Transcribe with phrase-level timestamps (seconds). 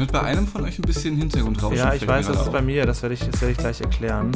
[0.00, 1.78] hört bei einem von euch ein bisschen Hintergrundrauschen.
[1.78, 2.86] Ja, ich weiß, das ist bei mir.
[2.86, 4.32] Das werde ich, werd ich gleich erklären.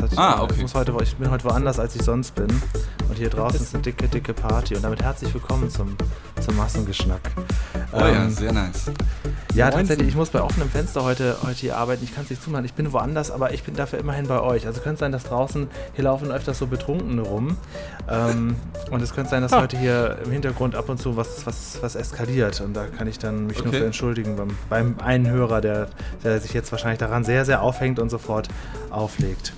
[0.00, 0.62] Hat, ah, okay.
[0.64, 2.48] Ich, heute, ich bin heute woanders, als ich sonst bin.
[3.08, 4.76] Und hier draußen ist eine dicke, dicke Party.
[4.76, 5.96] Und damit herzlich willkommen zum,
[6.40, 7.32] zum Massengeschnack.
[7.92, 8.90] Oh ähm, ja, sehr nice.
[9.56, 12.04] Ja, tatsächlich, ich muss bei offenem Fenster heute, heute hier arbeiten.
[12.04, 12.66] Ich kann es nicht zumachen.
[12.66, 14.66] Ich bin woanders, aber ich bin dafür immerhin bei euch.
[14.66, 17.56] Also könnte sein, dass draußen hier laufen öfters so Betrunkene rum.
[18.06, 18.56] Ähm,
[18.90, 19.62] und es könnte sein, dass ah.
[19.62, 22.60] heute hier im Hintergrund ab und zu was, was, was eskaliert.
[22.60, 23.68] Und da kann ich dann mich okay.
[23.68, 25.88] nur für entschuldigen beim, beim einen Hörer, der,
[26.22, 28.48] der sich jetzt wahrscheinlich daran sehr, sehr aufhängt und sofort
[28.90, 29.54] auflegt.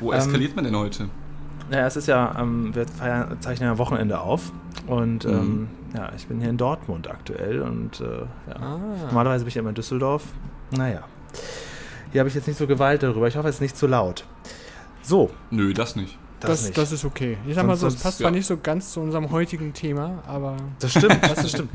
[0.00, 1.08] Wo eskaliert ähm, man denn heute?
[1.70, 4.52] Naja, es ist ja, ähm, wir feiern, zeichnen ja Wochenende auf
[4.86, 5.30] und mhm.
[5.30, 8.56] ähm, ja, ich bin hier in Dortmund aktuell und äh, ja.
[8.56, 8.78] ah.
[9.06, 10.24] normalerweise bin ich ja immer in Düsseldorf.
[10.70, 11.04] Naja,
[12.12, 13.28] hier habe ich jetzt nicht so Gewalt darüber.
[13.28, 14.24] Ich hoffe, es ist nicht zu laut.
[15.02, 15.30] So.
[15.50, 16.18] Nö, das nicht.
[16.40, 17.36] Das, das, das, ist okay.
[17.46, 18.24] Ich sag mal so, es passt ja.
[18.24, 20.56] zwar nicht so ganz zu unserem heutigen Thema, aber.
[20.78, 21.70] Das stimmt, das stimmt.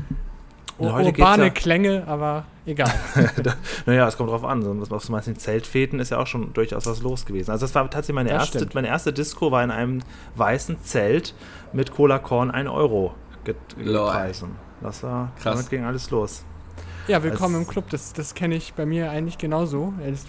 [0.78, 2.92] urbane ja Klänge, aber egal.
[3.86, 4.62] naja, es kommt drauf an.
[4.62, 7.52] So, auf so manchen Zeltfäden ist ja auch schon durchaus was los gewesen.
[7.52, 10.00] Also das war tatsächlich meine das erste, meine erste Disco war in einem
[10.34, 11.34] weißen Zelt
[11.72, 13.14] mit Cola Korn 1 Euro
[13.54, 14.50] Preisen.
[14.80, 15.54] Das war, Krass.
[15.54, 16.44] damit ging alles los.
[17.08, 17.90] Ja, willkommen Als, im Club.
[17.90, 19.94] Das, das kenne ich bei mir eigentlich genauso.
[20.04, 20.26] Es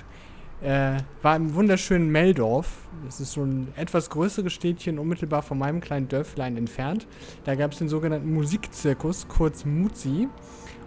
[0.61, 2.67] äh, war im wunderschönen Meldorf.
[3.05, 7.07] Das ist so ein etwas größeres Städtchen unmittelbar von meinem kleinen Dörflein entfernt.
[7.43, 10.29] Da gab es den sogenannten Musikzirkus, kurz Muzi.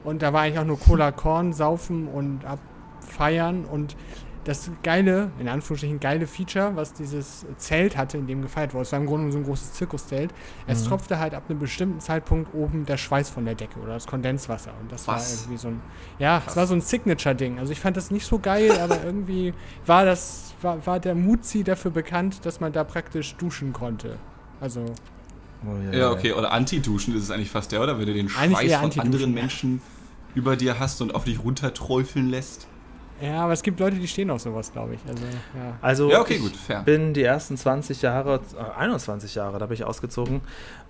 [0.02, 3.64] Und da war eigentlich auch nur Cola Korn, Saufen und Abfeiern.
[3.64, 3.96] Und
[4.44, 8.82] das geile, in Anführungsstrichen geile Feature, was dieses Zelt hatte, in dem gefeiert wurde.
[8.82, 10.32] Es war im Grunde so ein großes Zirkuszelt.
[10.66, 10.88] Es mhm.
[10.88, 14.72] tropfte halt ab einem bestimmten Zeitpunkt oben der Schweiß von der Decke oder das Kondenswasser.
[14.80, 15.30] Und das was?
[15.30, 15.80] war irgendwie so ein,
[16.18, 17.58] ja, es war so ein Signature-Ding.
[17.58, 19.52] Also ich fand das nicht so geil, aber irgendwie
[19.84, 24.16] war das, war, war der Muzi dafür bekannt, dass man da praktisch duschen konnte.
[24.60, 24.84] Also.
[25.66, 26.32] Oh, ja, ja, okay.
[26.32, 27.98] Oder Anti-Duschen ist es eigentlich fast der, oder?
[27.98, 29.82] Wenn du den Schweiß von anderen Menschen
[30.34, 32.66] über dir hast und auf dich runterträufeln lässt.
[33.20, 35.00] Ja, aber es gibt Leute, die stehen auf sowas, glaube ich.
[35.06, 35.78] Also, ja.
[35.80, 36.82] also ja, okay, ich gut, fair.
[36.82, 40.40] bin die ersten 20 Jahre, äh, 21 Jahre, da bin ich ausgezogen,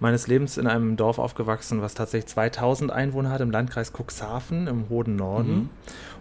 [0.00, 4.88] meines Lebens in einem Dorf aufgewachsen, was tatsächlich 2000 Einwohner hat, im Landkreis Cuxhaven im
[4.88, 5.54] hohen Norden.
[5.54, 5.68] Mhm.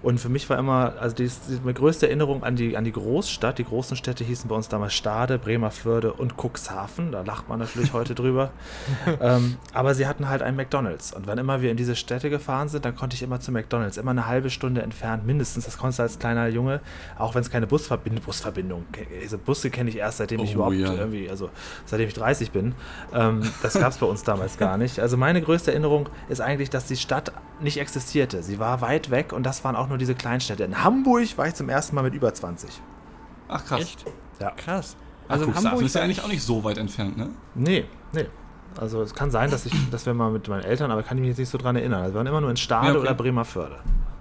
[0.01, 2.91] Und für mich war immer, also die, die, meine größte Erinnerung an die, an die
[2.91, 3.57] Großstadt.
[3.57, 7.11] Die großen Städte hießen bei uns damals Stade, Bremerförde und Cuxhaven.
[7.11, 8.51] Da lacht man natürlich heute drüber.
[9.21, 11.11] ähm, aber sie hatten halt einen McDonalds.
[11.11, 13.97] Und wann immer wir in diese Städte gefahren sind, dann konnte ich immer zu McDonalds.
[13.97, 15.65] Immer eine halbe Stunde entfernt, mindestens.
[15.65, 16.79] Das konntest du als kleiner Junge,
[17.17, 18.85] auch wenn es keine Busverbindung, Busverbindung,
[19.21, 20.93] diese Busse kenne ich erst, seitdem ich oh, überhaupt ja.
[20.93, 21.49] irgendwie, also
[21.85, 22.73] seitdem ich 30 bin.
[23.13, 23.41] Ähm,
[23.73, 24.99] das gab es bei uns damals gar nicht.
[24.99, 28.41] Also meine größte Erinnerung ist eigentlich, dass die Stadt nicht existierte.
[28.43, 30.63] Sie war weit weg und das waren auch nur diese Kleinstädte.
[30.63, 32.81] In Hamburg war ich zum ersten Mal mit über 20.
[33.47, 33.81] Ach krass.
[33.81, 34.05] Echt?
[34.39, 34.51] Ja.
[34.51, 34.95] Krass.
[35.27, 37.29] Also Ach, Hamburg ist ja eigentlich auch nicht so weit entfernt, ne?
[37.55, 38.25] Nee, nee.
[38.77, 41.21] Also es kann sein, dass ich, dass wir mal mit meinen Eltern, aber kann ich
[41.21, 42.01] mich jetzt nicht so dran erinnern.
[42.01, 43.01] Also wir waren immer nur in Stade ja, okay.
[43.01, 43.77] oder Bremerförde.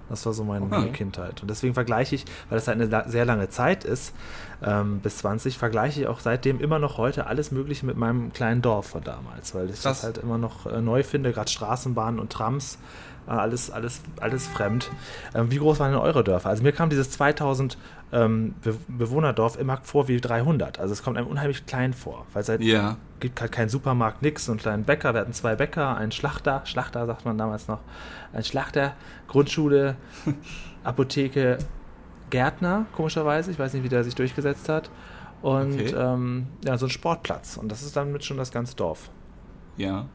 [0.09, 0.75] Das war so meine, okay.
[0.75, 1.41] meine, Kindheit.
[1.41, 4.13] Und deswegen vergleiche ich, weil das halt eine sehr lange Zeit ist,
[4.63, 8.61] ähm, bis 20, vergleiche ich auch seitdem immer noch heute alles Mögliche mit meinem kleinen
[8.61, 12.19] Dorf von damals, weil ich das, das halt immer noch äh, neu finde, gerade Straßenbahnen
[12.19, 12.77] und Trams
[13.27, 14.89] äh, alles, alles, alles fremd.
[15.33, 16.49] Ähm, wie groß waren denn eure Dörfer?
[16.49, 17.77] Also mir kam dieses 2000
[18.11, 20.79] ähm, Be Bewohnerdorf immer vor wie 300.
[20.79, 22.97] Also es kommt einem unheimlich klein vor, weil es halt yeah.
[23.19, 25.13] gibt halt keinen Supermarkt, nix, einen kleinen Bäcker.
[25.13, 27.79] Wir hatten zwei Bäcker, einen Schlachter, Schlachter sagt man damals noch,
[28.33, 28.93] ein Schlachter,
[29.27, 29.95] Grundschule,
[30.83, 31.59] Apotheke,
[32.29, 33.51] Gärtner, komischerweise.
[33.51, 34.89] Ich weiß nicht, wie der sich durchgesetzt hat.
[35.41, 35.93] Und okay.
[35.95, 37.57] ähm, ja, so ein Sportplatz.
[37.57, 39.09] Und das ist dann mit schon das ganze Dorf.
[39.77, 40.07] Ja.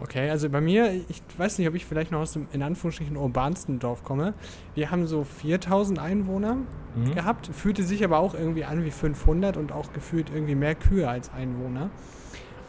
[0.00, 3.16] Okay, also bei mir, ich weiß nicht, ob ich vielleicht noch aus dem in Anführungsstrichen
[3.16, 4.34] urbansten Dorf komme.
[4.74, 6.58] Wir haben so 4000 Einwohner
[6.94, 7.14] mhm.
[7.14, 11.08] gehabt, fühlte sich aber auch irgendwie an wie 500 und auch gefühlt irgendwie mehr Kühe
[11.08, 11.90] als Einwohner.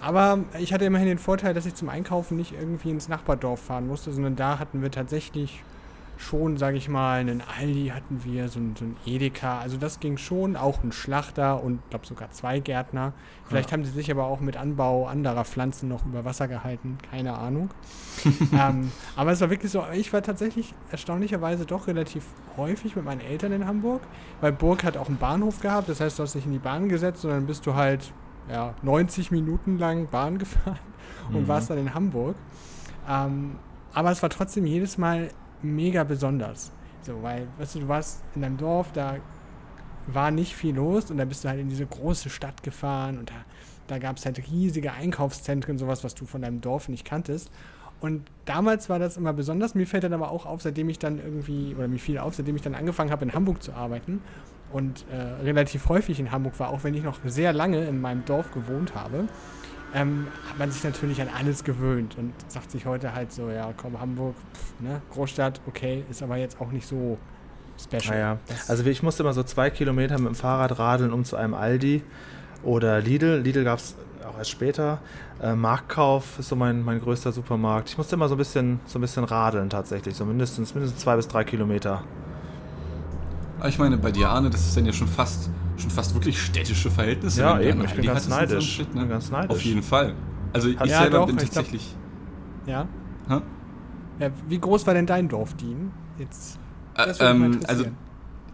[0.01, 3.85] Aber ich hatte immerhin den Vorteil, dass ich zum Einkaufen nicht irgendwie ins Nachbardorf fahren
[3.85, 5.63] musste, sondern da hatten wir tatsächlich
[6.19, 9.59] schon, sage ich mal, einen Aldi hatten wir, so ein, so ein Edeka.
[9.59, 13.13] Also das ging schon, auch ein Schlachter und glaube sogar zwei Gärtner.
[13.45, 13.77] Vielleicht ja.
[13.77, 17.69] haben sie sich aber auch mit Anbau anderer Pflanzen noch über Wasser gehalten, keine Ahnung.
[18.53, 22.25] ähm, aber es war wirklich so, ich war tatsächlich erstaunlicherweise doch relativ
[22.57, 24.01] häufig mit meinen Eltern in Hamburg,
[24.41, 26.89] weil Burg hat auch einen Bahnhof gehabt, das heißt, du hast dich in die Bahn
[26.89, 28.11] gesetzt und dann bist du halt
[28.49, 30.79] ja, 90 Minuten lang Bahn gefahren
[31.29, 31.47] und mhm.
[31.47, 32.35] warst dann in Hamburg.
[33.07, 33.55] Ähm,
[33.93, 35.29] aber es war trotzdem jedes Mal
[35.61, 36.71] mega besonders.
[37.01, 39.17] So, weil, weißt du, du warst in deinem Dorf, da
[40.07, 43.29] war nicht viel los und dann bist du halt in diese große Stadt gefahren und
[43.29, 43.35] da,
[43.87, 47.51] da gab es halt riesige Einkaufszentren, sowas, was du von deinem Dorf nicht kanntest.
[48.01, 49.75] Und damals war das immer besonders.
[49.75, 52.55] Mir fällt dann aber auch auf, seitdem ich dann irgendwie, oder mir fiel auf, seitdem
[52.55, 54.21] ich dann angefangen habe, in Hamburg zu arbeiten
[54.71, 58.23] und äh, relativ häufig in Hamburg war, auch wenn ich noch sehr lange in meinem
[58.25, 59.27] Dorf gewohnt habe,
[59.93, 63.73] ähm, hat man sich natürlich an alles gewöhnt und sagt sich heute halt so, ja
[63.75, 67.17] komm, Hamburg, pff, ne, Großstadt, okay, ist aber jetzt auch nicht so
[67.77, 68.15] special.
[68.15, 68.37] Naja.
[68.67, 72.03] Also ich musste immer so zwei Kilometer mit dem Fahrrad radeln, um zu einem Aldi
[72.63, 73.39] oder Lidl.
[73.41, 73.95] Lidl gab es
[74.27, 74.99] auch erst später.
[75.41, 77.89] Äh, Marktkauf ist so mein, mein größter Supermarkt.
[77.89, 81.15] Ich musste immer so ein bisschen, so ein bisschen radeln tatsächlich, so mindestens, mindestens zwei
[81.15, 82.03] bis drei Kilometer.
[83.67, 86.91] Ich meine, bei dir, Arne, das ist dann ja schon fast, schon fast wirklich städtische
[86.91, 87.41] Verhältnisse.
[87.41, 88.77] Ja, eben, ich bin ganz neidisch.
[88.77, 89.01] So Shit, ne?
[89.01, 89.51] bin ganz neidisch.
[89.51, 90.13] Auf jeden Fall.
[90.53, 91.95] Also ich ja, selber doch, bin tatsächlich...
[92.65, 92.87] Glaub,
[93.29, 93.41] ja?
[94.19, 94.31] ja?
[94.47, 95.91] Wie groß war denn dein Dorf, Dean?
[96.17, 96.59] Jetzt,
[96.95, 97.85] äh, ähm, also,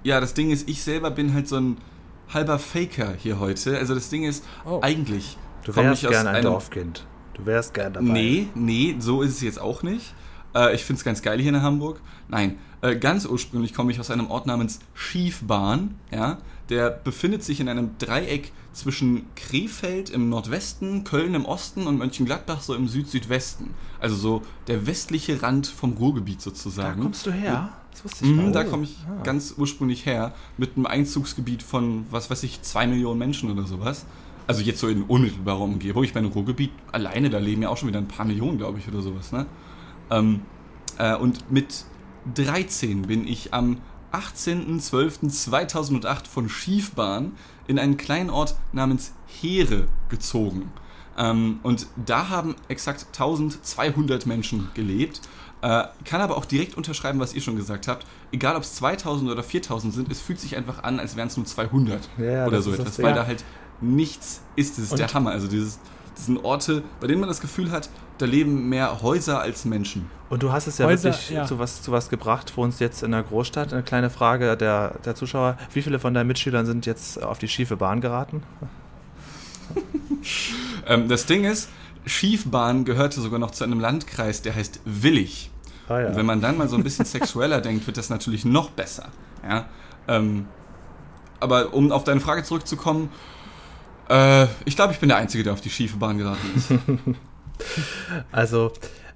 [0.04, 1.78] ja, das Ding ist, ich selber bin halt so ein
[2.34, 3.78] halber Faker hier heute.
[3.78, 4.80] Also das Ding ist, oh.
[4.82, 7.06] eigentlich Du wärst gern ein Dorfkind.
[7.34, 8.06] Du wärst gern dabei.
[8.06, 10.14] Nee, nee, so ist es jetzt auch nicht.
[10.54, 12.00] Äh, ich finde es ganz geil hier in Hamburg.
[12.28, 15.96] Nein, äh, ganz ursprünglich komme ich aus einem Ort namens Schiefbahn.
[16.12, 16.38] Ja?
[16.70, 22.62] Der befindet sich in einem Dreieck zwischen Krefeld im Nordwesten, Köln im Osten und Mönchengladbach
[22.62, 23.74] so im Süd-Südwesten.
[24.00, 27.00] Also so der westliche Rand vom Ruhrgebiet sozusagen.
[27.00, 27.70] Da kommst du her?
[27.92, 29.24] Das wusste ich mhm, Da komme ich ah.
[29.24, 34.06] ganz ursprünglich her mit einem Einzugsgebiet von, was weiß ich, zwei Millionen Menschen oder sowas.
[34.48, 36.04] Also jetzt so in unmittelbarer Umgebung.
[36.04, 38.88] Ich meine, Ruhrgebiet alleine, da leben ja auch schon wieder ein paar Millionen, glaube ich,
[38.88, 39.32] oder sowas.
[39.32, 39.46] Ne?
[40.12, 40.42] Ähm,
[40.98, 41.86] äh, und mit
[42.34, 43.78] 13 bin ich am
[44.16, 47.34] 18.12.2008 von Schiefbahn
[47.68, 50.72] in einen kleinen Ort namens Heere gezogen.
[51.18, 55.22] Ähm, und da haben exakt 1200 Menschen gelebt.
[55.62, 58.06] Äh, kann aber auch direkt unterschreiben, was ihr schon gesagt habt.
[58.32, 61.38] Egal ob es 2000 oder 4000 sind, es fühlt sich einfach an, als wären es
[61.38, 63.16] nur 200 ja, oder so etwas, weil ja.
[63.16, 63.44] da halt
[63.82, 64.78] nichts ist.
[64.78, 65.32] Das ist und der Hammer.
[65.32, 65.80] Also dieses,
[66.16, 70.10] das sind Orte, bei denen man das Gefühl hat, da leben mehr Häuser als Menschen.
[70.30, 71.46] Und du hast es ja Häuser, wirklich ja.
[71.46, 73.74] Zu, was, zu was gebracht für uns jetzt in der Großstadt.
[73.74, 75.58] Eine kleine Frage der, der Zuschauer.
[75.74, 78.44] Wie viele von deinen Mitschülern sind jetzt auf die schiefe Bahn geraten?
[80.88, 81.70] ähm, das Ding ist,
[82.06, 85.52] Schiefbahn gehörte sogar noch zu einem Landkreis, der heißt Willig.
[85.88, 86.08] Ah, ja.
[86.08, 89.10] Und wenn man dann mal so ein bisschen sexueller denkt, wird das natürlich noch besser.
[89.48, 89.66] Ja?
[90.08, 90.48] Ähm,
[91.40, 93.10] aber um auf deine Frage zurückzukommen,
[94.10, 96.74] äh, ich glaube, ich bin der Einzige, der auf die schiefe Bahn geraten ist.
[98.32, 98.72] also,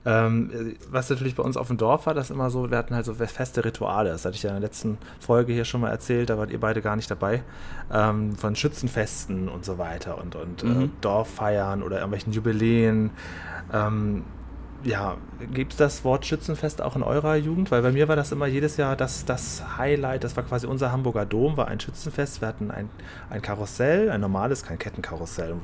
[0.05, 3.05] ähm, was natürlich bei uns auf dem Dorf war, das immer so, wir hatten halt
[3.05, 4.09] so feste Rituale.
[4.09, 6.59] Das hatte ich ja in der letzten Folge hier schon mal erzählt, da wart ihr
[6.59, 7.43] beide gar nicht dabei.
[7.91, 10.81] Ähm, von Schützenfesten und so weiter und, und äh, mhm.
[10.83, 13.11] äh, Dorffeiern oder irgendwelchen Jubiläen.
[13.73, 14.23] Ähm,
[14.83, 15.17] ja,
[15.53, 17.69] gibt es das Wort Schützenfest auch in eurer Jugend?
[17.69, 20.93] Weil bei mir war das immer jedes Jahr das, das Highlight, das war quasi unser
[20.93, 22.39] Hamburger Dom, war ein Schützenfest.
[22.39, 22.89] Wir hatten ein,
[23.29, 25.55] ein Karussell, ein normales, kein Kettenkarussell,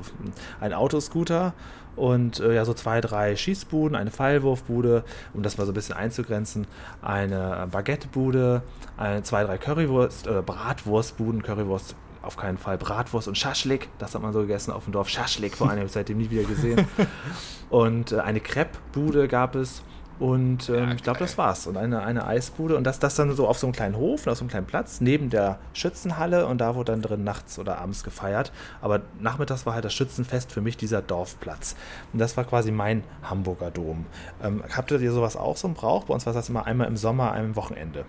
[0.60, 1.54] ein Autoscooter
[1.96, 5.04] und äh, ja, so zwei, drei Schießbuden, eine Pfeilwurfbude,
[5.34, 6.66] um das mal so ein bisschen einzugrenzen,
[7.02, 8.62] eine Baguettebude,
[8.96, 13.88] ein, zwei, drei Currywurst, äh, Bratwurstbuden, Currywurst auf keinen Fall Bratwurst und Schaschlik.
[13.98, 15.08] Das hat man so gegessen auf dem Dorf.
[15.08, 16.86] Schaschlik vor allem, habe ich seitdem nie wieder gesehen.
[17.70, 19.82] und äh, eine Crepe-Bude gab es.
[20.18, 21.66] Und ähm, ja, ich glaube, das war's.
[21.66, 22.76] Und eine, eine Eisbude.
[22.76, 25.00] Und das, das dann so auf so einem kleinen Hof, auf so einem kleinen Platz,
[25.00, 26.46] neben der Schützenhalle.
[26.46, 28.52] Und da wurde dann drin nachts oder abends gefeiert.
[28.80, 31.76] Aber nachmittags war halt das Schützenfest für mich dieser Dorfplatz.
[32.12, 34.06] Und das war quasi mein Hamburger Dom.
[34.42, 36.04] Ähm, habt ihr sowas auch so im Brauch?
[36.04, 38.04] Bei uns war das immer einmal im Sommer, einmal im Wochenende.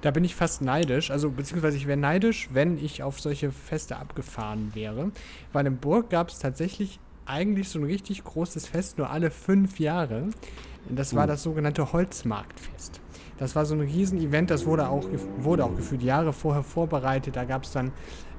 [0.00, 3.96] Da bin ich fast neidisch, also beziehungsweise ich wäre neidisch, wenn ich auf solche Feste
[3.96, 5.12] abgefahren wäre.
[5.52, 9.78] Weil in Burg gab es tatsächlich eigentlich so ein richtig großes Fest, nur alle fünf
[9.78, 10.28] Jahre.
[10.90, 11.28] Das war uh.
[11.28, 13.00] das sogenannte Holzmarktfest.
[13.38, 15.06] Das war so ein Riesenevent, das wurde auch,
[15.38, 17.36] wurde auch gefühlt Jahre vorher vorbereitet.
[17.36, 17.92] Da gab es dann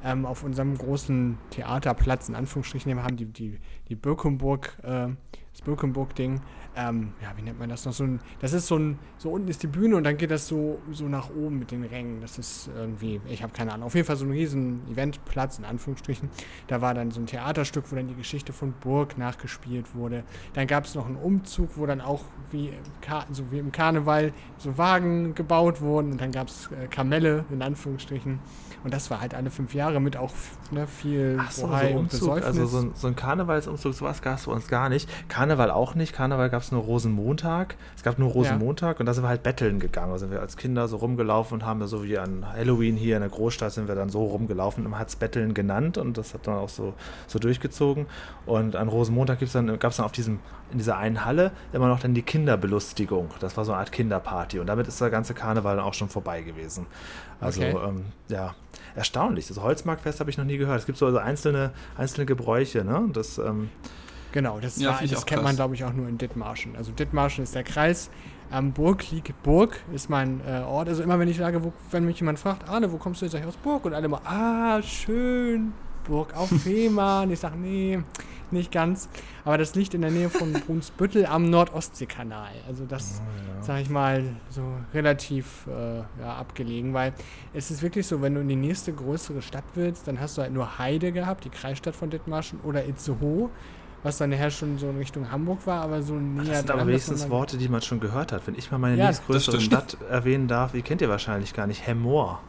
[0.04, 5.08] ähm, auf unserem großen Theaterplatz, in Anführungsstrichen, wir haben die, die, die Birkenburg, äh,
[5.52, 6.42] das Birkenburg-Ding,
[6.80, 7.92] ähm, ja, wie nennt man das noch?
[7.92, 10.48] So ein, das ist so ein, so unten ist die Bühne und dann geht das
[10.48, 12.22] so, so nach oben mit den Rängen.
[12.22, 13.88] Das ist irgendwie, ich habe keine Ahnung.
[13.88, 16.30] Auf jeden Fall so ein riesen Eventplatz, in Anführungsstrichen.
[16.68, 20.24] Da war dann so ein Theaterstück, wo dann die Geschichte von Burg nachgespielt wurde.
[20.54, 22.72] Dann gab es noch einen Umzug, wo dann auch wie,
[23.32, 27.62] so wie im Karneval so Wagen gebaut wurden und dann gab es äh, Kamelle, in
[27.62, 28.40] Anführungsstrichen.
[28.84, 30.32] Und das war halt alle fünf Jahre mit auch
[30.72, 34.46] ne, viel Ach so, so Umzug, Also so ein, so ein Karnevalsumzug, sowas gab es
[34.46, 35.10] bei uns gar nicht.
[35.28, 36.14] Karneval auch nicht.
[36.14, 37.76] Karneval gab es nur Rosenmontag.
[37.96, 39.00] Es gab nur Rosenmontag ja.
[39.00, 40.12] und da sind wir halt betteln gegangen.
[40.12, 43.16] Da sind wir als Kinder so rumgelaufen und haben da so wie an Halloween hier
[43.16, 46.18] in der Großstadt sind wir dann so rumgelaufen und man hat es Betteln genannt und
[46.18, 46.94] das hat dann auch so,
[47.28, 48.08] so durchgezogen.
[48.46, 50.40] Und an Rosenmontag dann, gab es dann auf diesem,
[50.72, 53.30] in dieser einen Halle immer noch dann die Kinderbelustigung.
[53.40, 56.10] Das war so eine Art Kinderparty und damit ist der ganze Karneval dann auch schon
[56.10, 56.86] vorbei gewesen.
[57.40, 57.76] Also okay.
[57.88, 58.56] ähm, ja,
[58.96, 59.48] erstaunlich.
[59.48, 60.80] Das Holzmarktfest habe ich noch nie gehört.
[60.80, 63.10] Es gibt so also einzelne, einzelne Gebräuche, ne?
[63.14, 63.70] Das, ähm,
[64.32, 66.76] genau, das, ja, war, das kennt man, glaube ich, auch nur in Dithmarschen.
[66.76, 68.10] Also Dithmarschen ist der Kreis.
[68.52, 70.90] Am Burg liegt Burg, ist mein äh, Ort.
[70.90, 73.36] Also immer wenn ich sage, wo, wenn mich jemand fragt, Arne, wo kommst du jetzt
[73.46, 73.86] aus Burg?
[73.86, 77.30] Und alle immer, ah, schön, Burg auf Fehmarn.
[77.30, 78.00] ich sage, nee,
[78.52, 79.08] nicht ganz.
[79.46, 82.54] Aber das liegt in der Nähe von Brunsbüttel am Nordostseekanal.
[82.68, 83.64] Also das, oh, ja.
[83.64, 87.14] sag ich mal, so relativ äh, ja, abgelegen, weil
[87.54, 90.42] es ist wirklich so, wenn du in die nächste größere Stadt willst, dann hast du
[90.42, 93.50] halt nur Heide gehabt, die Kreisstadt von Dithmarschen, oder Itzehoe
[94.04, 96.88] was dann nachher schon so in Richtung Hamburg war, aber so näher Das sind aber
[96.88, 98.48] wenigstens Worte, die man schon gehört hat.
[98.48, 101.86] Wenn ich mal meine ja, nächstgrößere Stadt erwähnen darf, die kennt ihr wahrscheinlich gar nicht,
[101.86, 102.40] Hemmoor.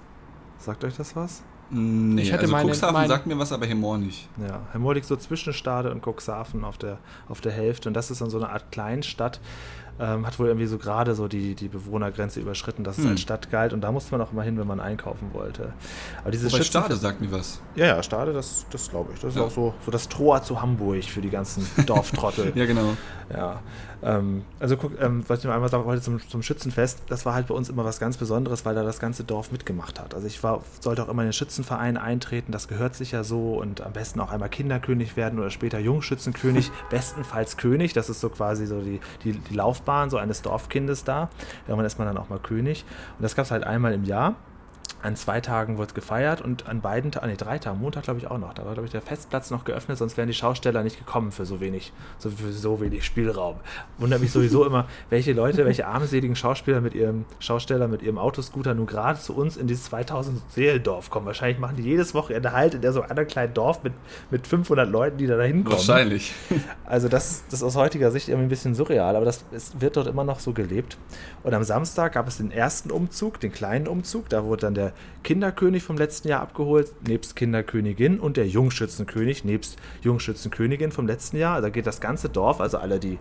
[0.59, 1.43] Sagt euch das was?
[1.73, 4.29] Nee, ich hatte also meine, Cuxhaven meine, sagt mir was, aber Hemmoor nicht.
[4.39, 8.11] Ja, Hemmoor liegt so zwischen Stade und Cuxhaven auf der, auf der Hälfte und das
[8.11, 9.41] ist dann so eine Art Kleinstadt,
[10.01, 13.05] ähm, hat wohl irgendwie so gerade so die, die Bewohnergrenze überschritten, dass hm.
[13.05, 15.73] es als Stadt galt und da musste man auch immer hin, wenn man einkaufen wollte.
[16.23, 17.61] Aber diese Wobei Stade sagt mir was.
[17.77, 19.21] Ja, ja, Stade, das, das glaube ich.
[19.21, 19.43] Das ja.
[19.43, 22.53] ist auch so, so das Tor zu Hamburg für die ganzen Dorftrottel.
[22.55, 22.97] ja, genau.
[23.33, 23.61] Ja.
[24.03, 27.35] Ähm, also guck, ähm, was ich noch einmal sagen wollte zum, zum Schützenfest, das war
[27.35, 30.15] halt bei uns immer was ganz Besonderes, weil da das ganze Dorf mitgemacht hat.
[30.15, 33.55] Also ich war, sollte auch immer in den Schützenverein eintreten, das gehört sich ja so
[33.59, 38.31] und am besten auch einmal Kinderkönig werden oder später Jungschützenkönig, bestenfalls König, das ist so
[38.31, 41.29] quasi so die, die, die Laufbahn so eines Dorfkindes da.
[41.67, 42.85] Irgendwann ist man dann auch mal König
[43.19, 44.35] und das gab es halt einmal im Jahr
[45.03, 48.27] an zwei Tagen wird gefeiert und an beiden Tagen, nee, drei Tagen, Montag glaube ich
[48.27, 48.55] auch noch.
[48.55, 51.45] Da war, glaube ich, der Festplatz noch geöffnet, sonst wären die Schausteller nicht gekommen für
[51.45, 53.57] so wenig, so, für so wenig Spielraum.
[53.99, 58.75] Wundert mich sowieso immer, welche Leute, welche armseligen Schauspieler mit ihrem Schausteller, mit ihrem Autoscooter
[58.75, 61.27] nun gerade zu uns in dieses 2000 Seelendorf kommen.
[61.27, 63.93] Wahrscheinlich machen die jedes Wochenende halt in der so einem kleinen Dorf mit,
[64.31, 65.79] mit 500 Leuten, die da hinkommen.
[65.79, 66.35] Wahrscheinlich.
[66.85, 69.97] Also das, das ist aus heutiger Sicht irgendwie ein bisschen surreal, aber das es wird
[69.97, 70.97] dort immer noch so gelebt.
[71.43, 74.90] Und am Samstag gab es den ersten Umzug, den kleinen Umzug, da wurde dann der
[75.23, 81.61] Kinderkönig vom letzten Jahr abgeholt, nebst Kinderkönigin und der Jungschützenkönig, nebst Jungschützenkönigin vom letzten Jahr.
[81.61, 83.19] Da geht das ganze Dorf, also alle, die,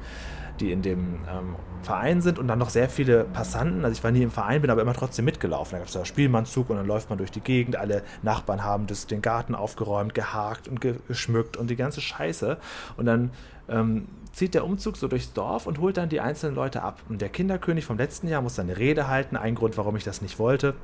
[0.60, 3.84] die in dem ähm, Verein sind und dann noch sehr viele Passanten.
[3.86, 5.74] Also ich war nie im Verein, bin aber immer trotzdem mitgelaufen.
[5.74, 7.76] Da gab es da Spielmannzug und dann läuft man durch die Gegend.
[7.76, 12.58] Alle Nachbarn haben das, den Garten aufgeräumt, gehakt und geschmückt und die ganze Scheiße.
[12.98, 13.32] Und dann
[13.70, 17.02] ähm, zieht der Umzug so durchs Dorf und holt dann die einzelnen Leute ab.
[17.10, 19.38] Und der Kinderkönig vom letzten Jahr muss seine Rede halten.
[19.38, 20.76] Ein Grund, warum ich das nicht wollte.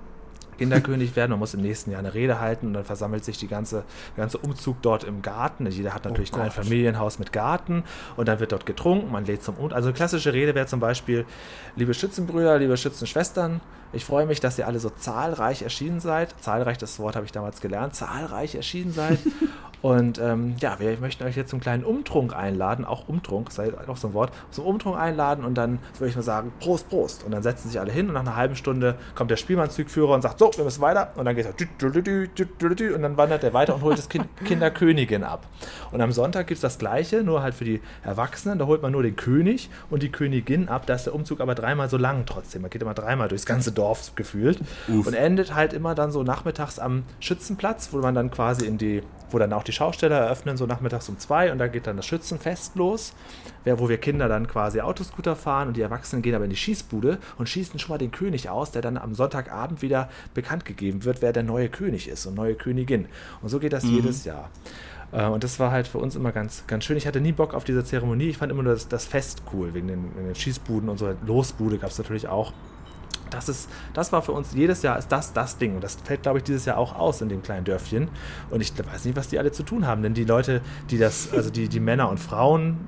[0.57, 1.31] Kinderkönig werden.
[1.31, 3.83] Man muss im nächsten Jahr eine Rede halten und dann versammelt sich die ganze,
[4.15, 5.65] der ganze Umzug dort im Garten.
[5.67, 7.83] Jeder hat natürlich oh ein Familienhaus mit Garten
[8.15, 9.11] und dann wird dort getrunken.
[9.11, 11.25] Man lädt zum Also eine klassische Rede wäre zum Beispiel:
[11.75, 13.61] Liebe Schützenbrüder, liebe Schützenschwestern,
[13.93, 16.35] ich freue mich, dass ihr alle so zahlreich erschienen seid.
[16.41, 17.95] Zahlreich, das Wort habe ich damals gelernt.
[17.95, 19.19] Zahlreich erschienen seid.
[19.81, 23.97] Und ähm, ja, wir möchten euch jetzt zum kleinen Umtrunk einladen, auch Umtrunk, sei auch
[23.97, 27.23] so ein Wort, zum Umtrunk einladen und dann würde ich mal sagen, Prost, Prost.
[27.23, 30.21] Und dann setzen sich alle hin und nach einer halben Stunde kommt der Spielmannzugführer und
[30.21, 31.11] sagt, so, wir müssen weiter.
[31.15, 31.53] Und dann geht er
[32.95, 35.47] und dann wandert er weiter und holt das kind, Kinderkönigin ab.
[35.91, 38.59] Und am Sonntag gibt es das Gleiche, nur halt für die Erwachsenen.
[38.59, 40.85] Da holt man nur den König und die Königin ab.
[40.85, 42.61] Da ist der Umzug aber dreimal so lang trotzdem.
[42.61, 45.07] Man geht immer dreimal durchs ganze Dorf gefühlt Uff.
[45.07, 49.03] und endet halt immer dann so nachmittags am Schützenplatz, wo man dann quasi in die
[49.31, 52.05] wo dann auch die Schausteller eröffnen, so nachmittags um zwei und da geht dann das
[52.05, 53.13] Schützenfest los,
[53.65, 57.19] wo wir Kinder dann quasi Autoscooter fahren und die Erwachsenen gehen aber in die Schießbude
[57.37, 61.21] und schießen schon mal den König aus, der dann am Sonntagabend wieder bekannt gegeben wird,
[61.21, 63.07] wer der neue König ist und neue Königin.
[63.41, 63.95] Und so geht das mhm.
[63.95, 64.49] jedes Jahr.
[65.11, 66.97] Äh, und das war halt für uns immer ganz, ganz schön.
[66.97, 68.29] Ich hatte nie Bock auf diese Zeremonie.
[68.29, 71.13] Ich fand immer nur das, das Fest cool, wegen den, wegen den Schießbuden und so.
[71.25, 72.53] Losbude gab es natürlich auch
[73.35, 75.75] das, ist, das war für uns jedes Jahr ist das das Ding.
[75.75, 78.09] Und das fällt, glaube ich, dieses Jahr auch aus in dem kleinen Dörfchen.
[78.49, 80.01] Und ich weiß nicht, was die alle zu tun haben.
[80.01, 82.87] Denn die Leute, die das, also die, die Männer und Frauen,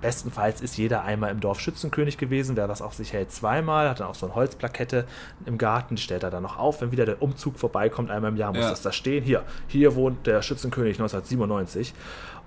[0.00, 2.56] bestenfalls ist jeder einmal im Dorf Schützenkönig gewesen.
[2.56, 3.88] Wer das auf sich hält, zweimal.
[3.88, 5.06] Hat dann auch so eine Holzplakette
[5.46, 5.96] im Garten.
[5.96, 6.80] Stellt er dann noch auf.
[6.80, 8.70] Wenn wieder der Umzug vorbeikommt, einmal im Jahr, muss ja.
[8.70, 9.24] das da stehen.
[9.24, 11.94] Hier, hier wohnt der Schützenkönig 1997.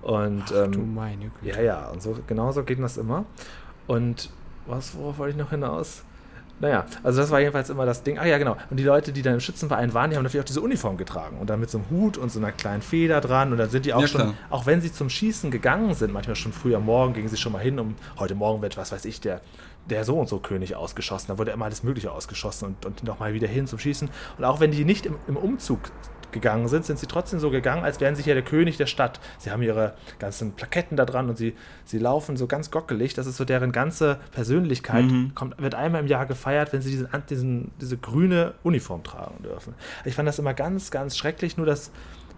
[0.02, 1.56] Und, Ach, ähm, du meine Güte.
[1.56, 1.88] Ja, ja.
[1.88, 3.24] Und so, genau so geht das immer.
[3.86, 4.30] Und
[4.66, 6.04] was, worauf wollte ich noch hinaus?
[6.60, 8.18] Naja, also das war jedenfalls immer das Ding.
[8.18, 8.56] Ah ja, genau.
[8.70, 11.38] Und die Leute, die dann im Schützenverein waren, die haben natürlich auch diese Uniform getragen.
[11.38, 13.52] Und dann mit so einem Hut und so einer kleinen Feder dran.
[13.52, 14.34] Und dann sind die auch ja, schon, klar.
[14.50, 17.52] auch wenn sie zum Schießen gegangen sind, manchmal schon früh am Morgen, gingen sie schon
[17.52, 19.40] mal hin, um heute Morgen wird, was weiß ich, der,
[19.90, 21.26] der so und so König ausgeschossen.
[21.28, 24.08] Da wurde immer alles Mögliche ausgeschossen und, und nochmal wieder hin zum Schießen.
[24.38, 25.80] Und auch wenn die nicht im, im Umzug
[26.34, 29.20] gegangen sind, sind sie trotzdem so gegangen, als wären sie hier der König der Stadt.
[29.38, 31.54] Sie haben ihre ganzen Plaketten da dran und sie,
[31.86, 33.14] sie laufen so ganz gockelig.
[33.14, 35.34] Das ist so deren ganze Persönlichkeit, mhm.
[35.34, 39.74] kommt, wird einmal im Jahr gefeiert, wenn sie diesen, diesen, diese grüne Uniform tragen dürfen.
[40.04, 41.90] Ich fand das immer ganz, ganz schrecklich, nur das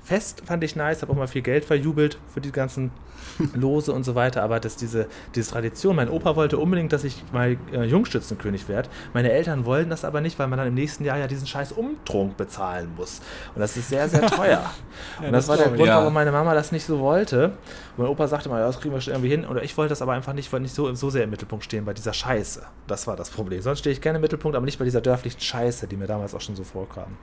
[0.06, 2.92] Fest fand ich nice, habe auch mal viel Geld verjubelt für die ganzen
[3.54, 7.24] Lose und so weiter, aber dass diese, diese Tradition, mein Opa wollte unbedingt, dass ich
[7.32, 8.88] mal äh, Jungschützenkönig werde.
[9.14, 11.72] Meine Eltern wollen das aber nicht, weil man dann im nächsten Jahr ja diesen scheiß
[11.72, 13.20] Umtrunk bezahlen muss.
[13.56, 14.48] Und das ist sehr, sehr teuer.
[15.20, 15.98] ja, und das, das war der Grund, ja.
[15.98, 17.54] warum meine Mama das nicht so wollte.
[17.96, 19.46] Mein Opa sagte mal, ja, das kriegen wir schon irgendwie hin.
[19.46, 21.84] Oder ich wollte das aber einfach nicht, weil nicht so, so sehr im Mittelpunkt stehen
[21.84, 22.62] bei dieser Scheiße.
[22.86, 23.62] Das war das Problem.
[23.62, 26.34] Sonst stehe ich gerne im Mittelpunkt, aber nicht bei dieser dörflichen Scheiße, die mir damals
[26.34, 27.16] auch schon so vorkam.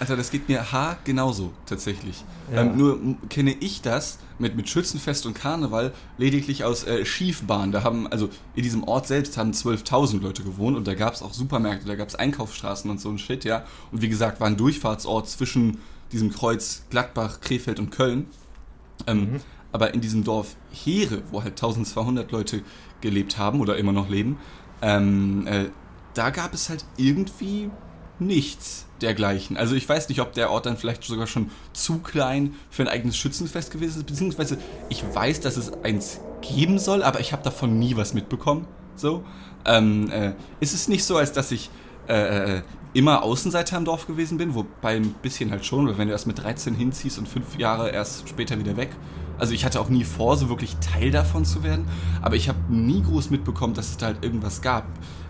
[0.00, 2.24] Alter, das geht mir ha genauso tatsächlich.
[2.50, 2.62] Ja.
[2.62, 2.98] Ähm, nur
[3.28, 7.70] kenne ich das mit, mit Schützenfest und Karneval lediglich aus äh, Schiefbahn.
[7.70, 11.22] Da haben, also in diesem Ort selbst haben 12.000 Leute gewohnt und da gab es
[11.22, 13.64] auch Supermärkte, da gab es Einkaufsstraßen und so ein Shit, ja.
[13.92, 15.78] Und wie gesagt, war ein Durchfahrtsort zwischen
[16.12, 18.26] diesem Kreuz Gladbach, Krefeld und Köln.
[19.06, 19.40] Ähm, mhm.
[19.72, 22.62] Aber in diesem Dorf Heere, wo halt 1200 Leute
[23.00, 24.38] gelebt haben oder immer noch leben,
[24.82, 25.66] ähm, äh,
[26.14, 27.70] da gab es halt irgendwie
[28.18, 29.56] nichts dergleichen.
[29.56, 32.88] Also ich weiß nicht, ob der Ort dann vielleicht sogar schon zu klein für ein
[32.88, 34.58] eigenes Schützenfest gewesen ist, beziehungsweise
[34.88, 38.66] ich weiß, dass es eins geben soll, aber ich habe davon nie was mitbekommen.
[38.96, 39.24] So
[39.64, 41.70] ähm, äh, ist es nicht so, als dass ich
[42.08, 42.62] äh, äh
[42.92, 46.26] immer Außenseiter im Dorf gewesen bin, wobei ein bisschen halt schon, weil wenn du erst
[46.26, 48.90] mit 13 hinziehst und fünf Jahre erst später wieder weg.
[49.40, 51.88] Also ich hatte auch nie vor, so wirklich Teil davon zu werden,
[52.20, 54.86] aber ich habe nie groß mitbekommen, dass es da halt irgendwas gab.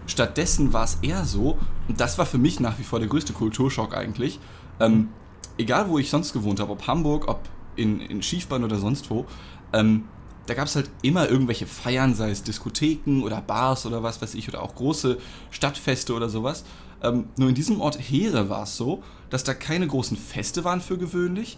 [0.07, 3.33] Stattdessen war es eher so, und das war für mich nach wie vor der größte
[3.33, 4.41] Kulturschock eigentlich,
[4.81, 5.11] ähm,
[5.59, 7.41] egal wo ich sonst gewohnt habe, ob Hamburg, ob
[7.77, 9.27] in, in Schiefbahn oder sonst wo,
[9.73, 10.05] ähm,
[10.47, 14.35] da gab es halt immer irgendwelche Feiern, sei es Diskotheken oder Bars oder was weiß
[14.35, 15.19] ich, oder auch große
[15.53, 16.65] Stadtfeste oder sowas.
[17.03, 20.81] Ähm, nur in diesem Ort Heere war es so, dass da keine großen Feste waren
[20.81, 21.57] für gewöhnlich,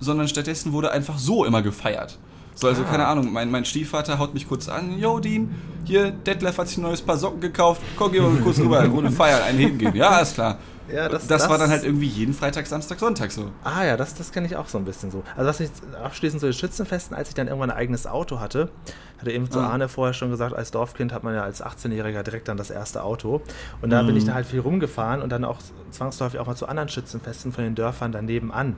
[0.00, 2.18] sondern stattdessen wurde einfach so immer gefeiert.
[2.54, 2.90] So, also ah.
[2.90, 6.78] keine Ahnung, mein, mein Stiefvater haut mich kurz an, yo Dean, hier, Detlef hat sich
[6.78, 9.94] ein neues Paar Socken gekauft, komm, geh mal kurz rüber, ohne feiern, einen hingehen.
[9.94, 10.58] Ja, ist klar.
[10.92, 13.50] Ja, das, das, das, war dann halt irgendwie jeden Freitag, Samstag, Sonntag so.
[13.62, 15.22] Ah ja, das, das kenne ich auch so ein bisschen so.
[15.36, 15.70] Also was ich
[16.02, 18.70] abschließend zu den Schützenfesten, als ich dann irgendwann ein eigenes Auto hatte,
[19.18, 19.70] hatte eben zu ah.
[19.70, 23.02] Arne vorher schon gesagt, als Dorfkind hat man ja als 18-Jähriger direkt dann das erste
[23.02, 23.42] Auto.
[23.82, 24.08] Und da mhm.
[24.08, 24.28] bin ich mhm.
[24.28, 25.58] dann halt viel rumgefahren und dann auch
[25.90, 28.76] zwangsläufig auch mal zu anderen Schützenfesten von den Dörfern daneben an.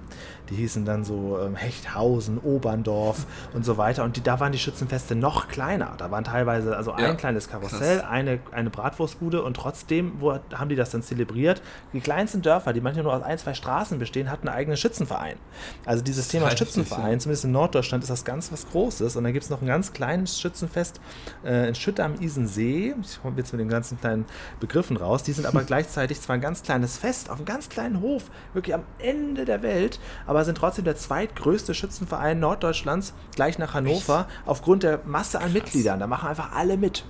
[0.48, 4.04] Die hießen dann so ähm, Hechthausen, Oberndorf und so weiter.
[4.04, 5.94] Und die, da waren die Schützenfeste noch kleiner.
[5.98, 7.14] Da waren teilweise also ein ja.
[7.14, 11.62] kleines Karussell, eine, eine Bratwurstbude und trotzdem wo, haben die das dann zelebriert.
[11.92, 15.37] Die kleinsten Dörfer, die manchmal nur aus ein, zwei Straßen bestehen, hatten einen eigenen Schützenverein.
[15.85, 19.16] Also dieses Thema Schützenverein, zumindest in Norddeutschland, ist das ganz was Großes.
[19.16, 21.00] Und dann gibt es noch einen ganz kleinen Schützenfest
[21.45, 22.95] äh, in Schütte am Isensee.
[23.02, 24.25] Ich komme jetzt mit den ganzen kleinen
[24.61, 25.23] Begriffen raus.
[25.23, 28.75] Die sind aber gleichzeitig zwar ein ganz kleines Fest auf einem ganz kleinen Hof, wirklich
[28.75, 34.49] am Ende der Welt, aber sind trotzdem der zweitgrößte Schützenverein Norddeutschlands, gleich nach Hannover, Echt?
[34.49, 35.52] aufgrund der Masse an krass.
[35.54, 36.00] Mitgliedern.
[36.00, 37.04] Da machen einfach alle mit.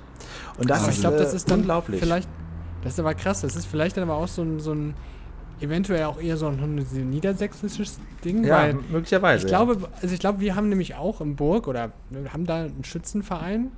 [0.58, 2.00] Und das aber ist, ich glaube, das ist dann unglaublich.
[2.00, 2.28] Vielleicht,
[2.82, 3.40] das ist aber krass.
[3.42, 4.94] Das ist vielleicht dann aber auch so ein, so ein
[5.60, 8.44] eventuell auch eher so ein, ein niedersächsisches Ding.
[8.44, 9.44] Ja, weil möglicherweise.
[9.44, 12.64] Ich glaube, also ich glaube, wir haben nämlich auch im Burg oder wir haben da
[12.64, 13.70] einen Schützenverein,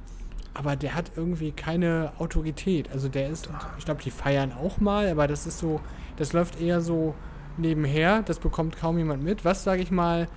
[0.55, 2.91] aber der hat irgendwie keine Autorität.
[2.93, 5.81] Also der ist, ich glaube, die feiern auch mal, aber das ist so,
[6.17, 7.15] das läuft eher so
[7.57, 9.45] nebenher, das bekommt kaum jemand mit.
[9.45, 10.29] Was, sage ich mal,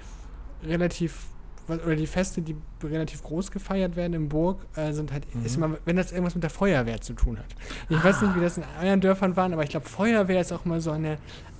[0.63, 1.27] relativ
[1.67, 5.45] oder die Feste, die relativ groß gefeiert werden im Burg, äh, sind halt, mhm.
[5.45, 7.47] ist immer, wenn das irgendwas mit der Feuerwehr zu tun hat.
[7.89, 8.03] Ich ah.
[8.03, 10.81] weiß nicht, wie das in euren Dörfern waren, aber ich glaube, Feuerwehr ist auch mal
[10.81, 11.17] so eine,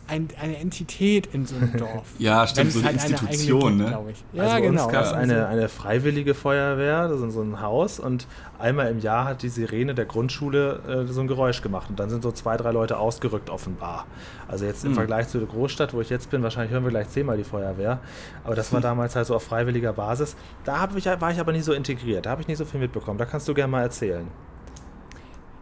[0.08, 2.06] ein, eine Entität in so einem Dorf.
[2.20, 4.14] ja, stimmt, so eine halt Institution, eine ne?
[4.34, 4.84] Ja, also genau.
[4.84, 8.28] Uns gab es eine, eine freiwillige Feuerwehr, das ist so ein Haus und
[8.60, 12.10] einmal im Jahr hat die Sirene der Grundschule äh, so ein Geräusch gemacht und dann
[12.10, 14.06] sind so zwei, drei Leute ausgerückt offenbar.
[14.48, 14.96] Also jetzt im mhm.
[14.96, 18.00] Vergleich zu der Großstadt, wo ich jetzt bin, wahrscheinlich hören wir gleich zehnmal die Feuerwehr,
[18.44, 20.36] aber das war damals halt so auf freiwilliger Basis.
[20.64, 23.18] Da ich, war ich aber nicht so integriert, da habe ich nicht so viel mitbekommen.
[23.18, 24.28] Da kannst du gerne mal erzählen.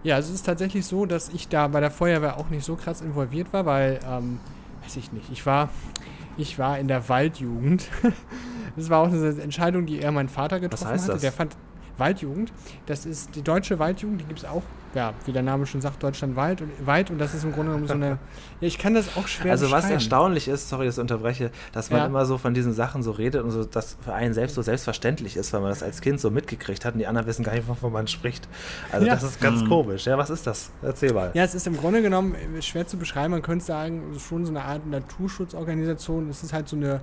[0.03, 3.01] Ja, es ist tatsächlich so, dass ich da bei der Feuerwehr auch nicht so krass
[3.01, 4.39] involviert war, weil, ähm,
[4.83, 5.69] weiß ich nicht, ich war,
[6.37, 7.87] ich war in der Waldjugend.
[8.75, 11.13] das war auch eine Entscheidung, die eher mein Vater getroffen Was heißt hatte.
[11.13, 11.21] Das?
[11.21, 11.55] Der fand,
[11.97, 12.51] Waldjugend.
[12.85, 14.63] Das ist die deutsche Waldjugend, die gibt es auch,
[14.95, 17.71] ja, wie der Name schon sagt, Deutschland weit und, weit und das ist im Grunde
[17.71, 18.09] genommen so eine,
[18.61, 21.89] ja, ich kann das auch schwer Also was erstaunlich ist, sorry, dass ich unterbreche, dass
[21.89, 22.05] man ja.
[22.05, 25.35] immer so von diesen Sachen so redet und so, dass für einen selbst so selbstverständlich
[25.35, 27.67] ist, weil man das als Kind so mitgekriegt hat und die anderen wissen gar nicht,
[27.67, 28.47] wovon man spricht.
[28.91, 29.13] Also ja.
[29.13, 29.69] das ist ganz mhm.
[29.69, 30.05] komisch.
[30.05, 30.71] Ja, was ist das?
[30.81, 31.31] Erzähl mal.
[31.33, 33.31] Ja, es ist im Grunde genommen schwer zu beschreiben.
[33.31, 36.29] Man könnte sagen, schon so eine Art Naturschutzorganisation.
[36.29, 37.01] Es ist halt so eine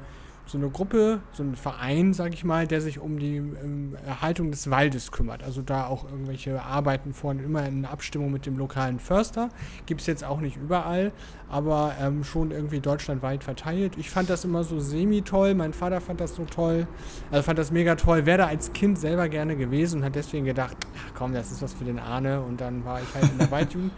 [0.51, 4.51] so eine Gruppe, so ein Verein, sage ich mal, der sich um die ähm, Erhaltung
[4.51, 5.45] des Waldes kümmert.
[5.45, 9.51] Also da auch irgendwelche Arbeiten vorne immer in Abstimmung mit dem lokalen Förster.
[9.87, 11.13] Gibt es jetzt auch nicht überall,
[11.49, 13.97] aber ähm, schon irgendwie deutschlandweit verteilt.
[13.97, 15.55] Ich fand das immer so semi-toll.
[15.55, 16.89] Mein Vater fand das so toll.
[17.31, 18.27] Also fand das mega toll.
[18.27, 21.63] Wäre da als Kind selber gerne gewesen und hat deswegen gedacht, ach komm, das ist
[21.63, 22.41] was für den Arne.
[22.41, 23.93] Und dann war ich halt in der Waldjugend.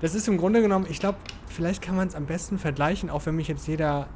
[0.00, 3.26] Das ist im Grunde genommen, ich glaube, vielleicht kann man es am besten vergleichen, auch
[3.26, 4.08] wenn mich jetzt jeder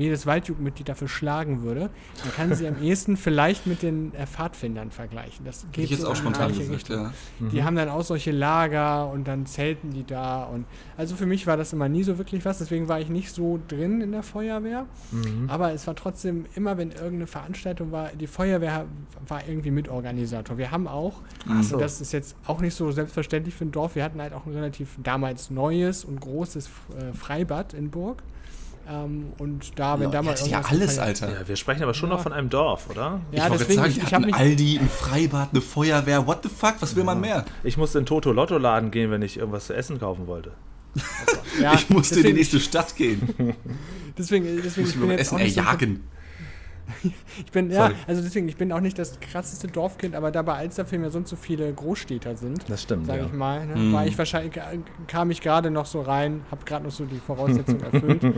[0.00, 1.90] jedes Waldjugendmitglied dafür schlagen würde,
[2.22, 5.44] dann kann sie am ehesten vielleicht mit den äh, Pfadfindern vergleichen.
[5.44, 7.12] Das geht ich jetzt so auch spontan gesagt, ja.
[7.38, 7.64] Die mhm.
[7.64, 11.56] haben dann auch solche Lager und dann zelten die da und also für mich war
[11.56, 14.86] das immer nie so wirklich was, deswegen war ich nicht so drin in der Feuerwehr,
[15.10, 15.48] mhm.
[15.48, 18.86] aber es war trotzdem immer, wenn irgendeine Veranstaltung war, die Feuerwehr
[19.26, 20.58] war irgendwie Mitorganisator.
[20.58, 21.20] Wir haben auch,
[21.62, 21.78] so.
[21.78, 24.52] das ist jetzt auch nicht so selbstverständlich für ein Dorf, wir hatten halt auch ein
[24.52, 28.22] relativ damals neues und großes äh, Freibad in Burg.
[28.88, 31.30] Ähm, und da, wenn Ja, da mal ja alles, Alter.
[31.32, 32.16] Ja, wir sprechen aber schon Ja.
[32.16, 33.20] noch von einem Dorf, oder?
[33.30, 34.34] Ja, ich deswegen, sagen, ich, die ich habe mich.
[34.34, 37.44] Aldi, ein Freibad, eine Feuerwehr, what the fuck, was will man mehr?
[37.62, 40.52] Ich musste in Toto Lotto Laden gehen, wenn ich irgendwas zu essen kaufen wollte.
[41.60, 43.54] Ja, ich musste in die deswegen, nächste Stadt gehen.
[44.16, 46.00] deswegen, deswegen Ich bin jetzt Essen auch nicht so, erjagen.
[47.44, 47.94] ich bin, ja, Sorry.
[48.06, 51.30] also deswegen, ich bin auch nicht das krasseste Dorfkind, aber da bei Alsterfilm ja sonst
[51.30, 53.26] so viele Großstädter sind, Das stimmt, sage ja.
[53.26, 53.92] ich mal, ne, Mhm.
[53.92, 54.54] war ich wahrscheinlich,
[55.06, 58.22] kam ich gerade noch so rein, habe gerade noch so die Voraussetzungen erfüllt.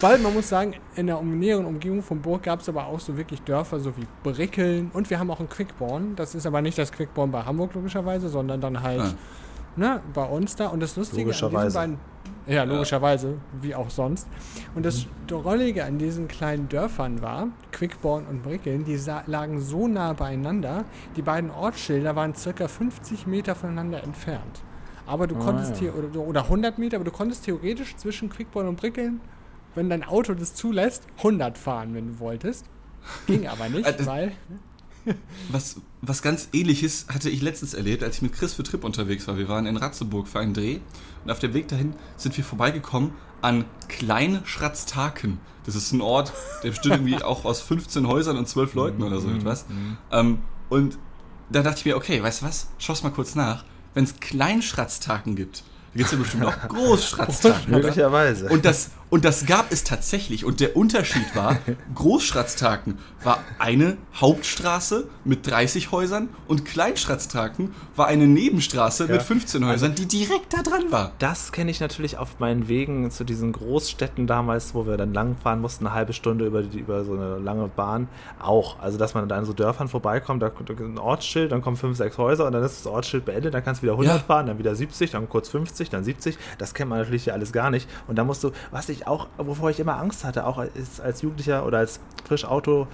[0.00, 3.16] Weil man muss sagen, in der näheren Umgebung von Burg gab es aber auch so
[3.16, 6.16] wirklich Dörfer, so wie Brickeln und wir haben auch ein Quickborn.
[6.16, 9.14] Das ist aber nicht das Quickborn bei Hamburg logischerweise, sondern dann halt Ah.
[9.76, 10.68] ne, bei uns da.
[10.68, 11.98] Und das Lustige an diesen beiden,
[12.46, 14.28] ja logischerweise, wie auch sonst.
[14.74, 20.12] Und das Drollige an diesen kleinen Dörfern war, Quickborn und Brickeln, die lagen so nah
[20.12, 20.84] beieinander,
[21.16, 24.62] die beiden Ortsschilder waren circa 50 Meter voneinander entfernt.
[25.06, 28.68] Aber du Ah, konntest hier, oder, oder 100 Meter, aber du konntest theoretisch zwischen Quickborn
[28.68, 29.20] und Brickeln,
[29.74, 32.66] wenn dein Auto das zulässt, 100 fahren, wenn du wolltest.
[33.26, 34.32] Ging aber nicht, Äh, das- weil.
[35.50, 39.26] Was, was ganz ähnliches hatte ich letztens erlebt, als ich mit Chris für Trip unterwegs
[39.28, 39.36] war.
[39.36, 40.80] Wir waren in Ratzeburg für einen Dreh
[41.24, 43.12] und auf dem Weg dahin sind wir vorbeigekommen
[43.42, 45.38] an Kleinschratztaken.
[45.66, 49.20] Das ist ein Ort, der besteht irgendwie auch aus 15 Häusern und 12 Leuten oder
[49.20, 49.66] so etwas.
[50.10, 50.38] Ähm,
[50.68, 50.98] und
[51.50, 52.68] da dachte ich mir, okay, weißt du was?
[52.78, 53.64] Schau's mal kurz nach.
[53.92, 55.62] Wenn es Kleinschratztaken gibt,
[55.92, 57.70] dann gibt es ja bestimmt auch Großschratztaken.
[57.70, 58.48] Möglicherweise.
[58.48, 60.44] Und das, und das gab es tatsächlich.
[60.44, 61.56] Und der Unterschied war,
[61.94, 69.94] Großschratztaken war eine Hauptstraße mit 30 Häusern und Kleinschratztaken war eine Nebenstraße mit 15 Häusern,
[69.94, 71.12] die direkt da dran war.
[71.20, 75.60] Das kenne ich natürlich auf meinen Wegen zu diesen Großstädten damals, wo wir dann langfahren
[75.60, 78.08] mussten, eine halbe Stunde über, die, über so eine lange Bahn
[78.40, 78.80] auch.
[78.80, 81.96] Also, dass man dann an so Dörfern vorbeikommt, da kommt ein Ortsschild, dann kommen fünf,
[81.96, 84.22] sechs Häuser und dann ist das Ortsschild beendet, dann kannst du wieder 100 Ja.
[84.24, 86.36] fahren, dann wieder 70, dann kurz 50, dann 70.
[86.58, 87.88] Das kennt man natürlich hier alles gar nicht.
[88.08, 91.22] Und da musst du, was ich auch, wovor ich immer Angst hatte, auch als, als
[91.22, 92.86] Jugendlicher oder als Frischauto.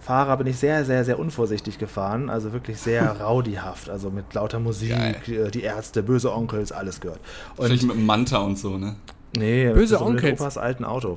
[0.00, 4.58] Fahrer bin ich sehr, sehr, sehr unvorsichtig gefahren, also wirklich sehr rowdyhaft, also mit lauter
[4.58, 5.16] Musik, Geil.
[5.28, 7.20] äh, die Ärzte, böse Onkels, alles gehört.
[7.58, 8.96] Und mit einem Manta und so, ne?
[9.36, 10.40] nee, Böse so mit Onkels.
[10.40, 11.16] Opas alten Auto.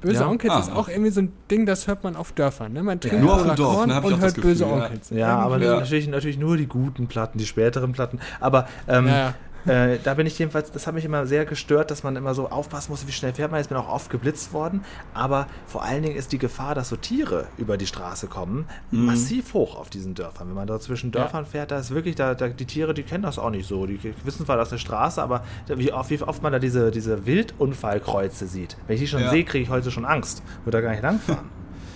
[0.00, 0.28] Böse Ja.
[0.28, 0.58] Onkels Ah.
[0.60, 2.72] ist auch irgendwie so ein Ding, das hört man auf Dörfern.
[2.72, 2.82] Ne?
[2.82, 4.84] Man trinkt nur auf dem Dorf, ne, und hört böse Gefühl, ja.
[4.84, 5.10] Onkels.
[5.10, 5.80] Ja, aber Ja.
[5.80, 8.18] natürlich, natürlich nur die guten Platten, die späteren Platten.
[8.40, 9.34] Aber ähm, Ja, ja.
[9.66, 12.48] Äh, da bin ich jedenfalls, das hat mich immer sehr gestört, dass man immer so
[12.50, 13.58] aufpassen muss, wie schnell fährt man.
[13.60, 14.84] Jetzt bin auch oft geblitzt worden.
[15.14, 19.54] Aber vor allen Dingen ist die Gefahr, dass so Tiere über die Straße kommen, massiv
[19.54, 20.48] hoch auf diesen Dörfern.
[20.48, 23.22] Wenn man da zwischen Dörfern fährt, da ist wirklich, da, da, die Tiere, die kennen
[23.22, 23.86] das auch nicht so.
[23.86, 26.90] Die wissen zwar, das ist eine Straße, aber wie oft, wie oft man da diese,
[26.90, 28.76] diese Wildunfallkreuze sieht.
[28.86, 29.30] Wenn ich die schon Ja.
[29.30, 30.42] sehe, kriege ich heute schon Angst.
[30.64, 31.48] Würde da gar nicht langfahren.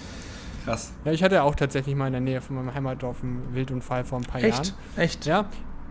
[0.65, 0.93] Krass.
[1.05, 4.19] Ja, ich hatte auch tatsächlich mal in der Nähe von meinem Heimatdorf einen Wildunfall vor
[4.19, 4.61] ein paar Jahren.
[4.61, 4.75] Echt?
[4.97, 5.27] Echt?
[5.27, 5.47] Ja.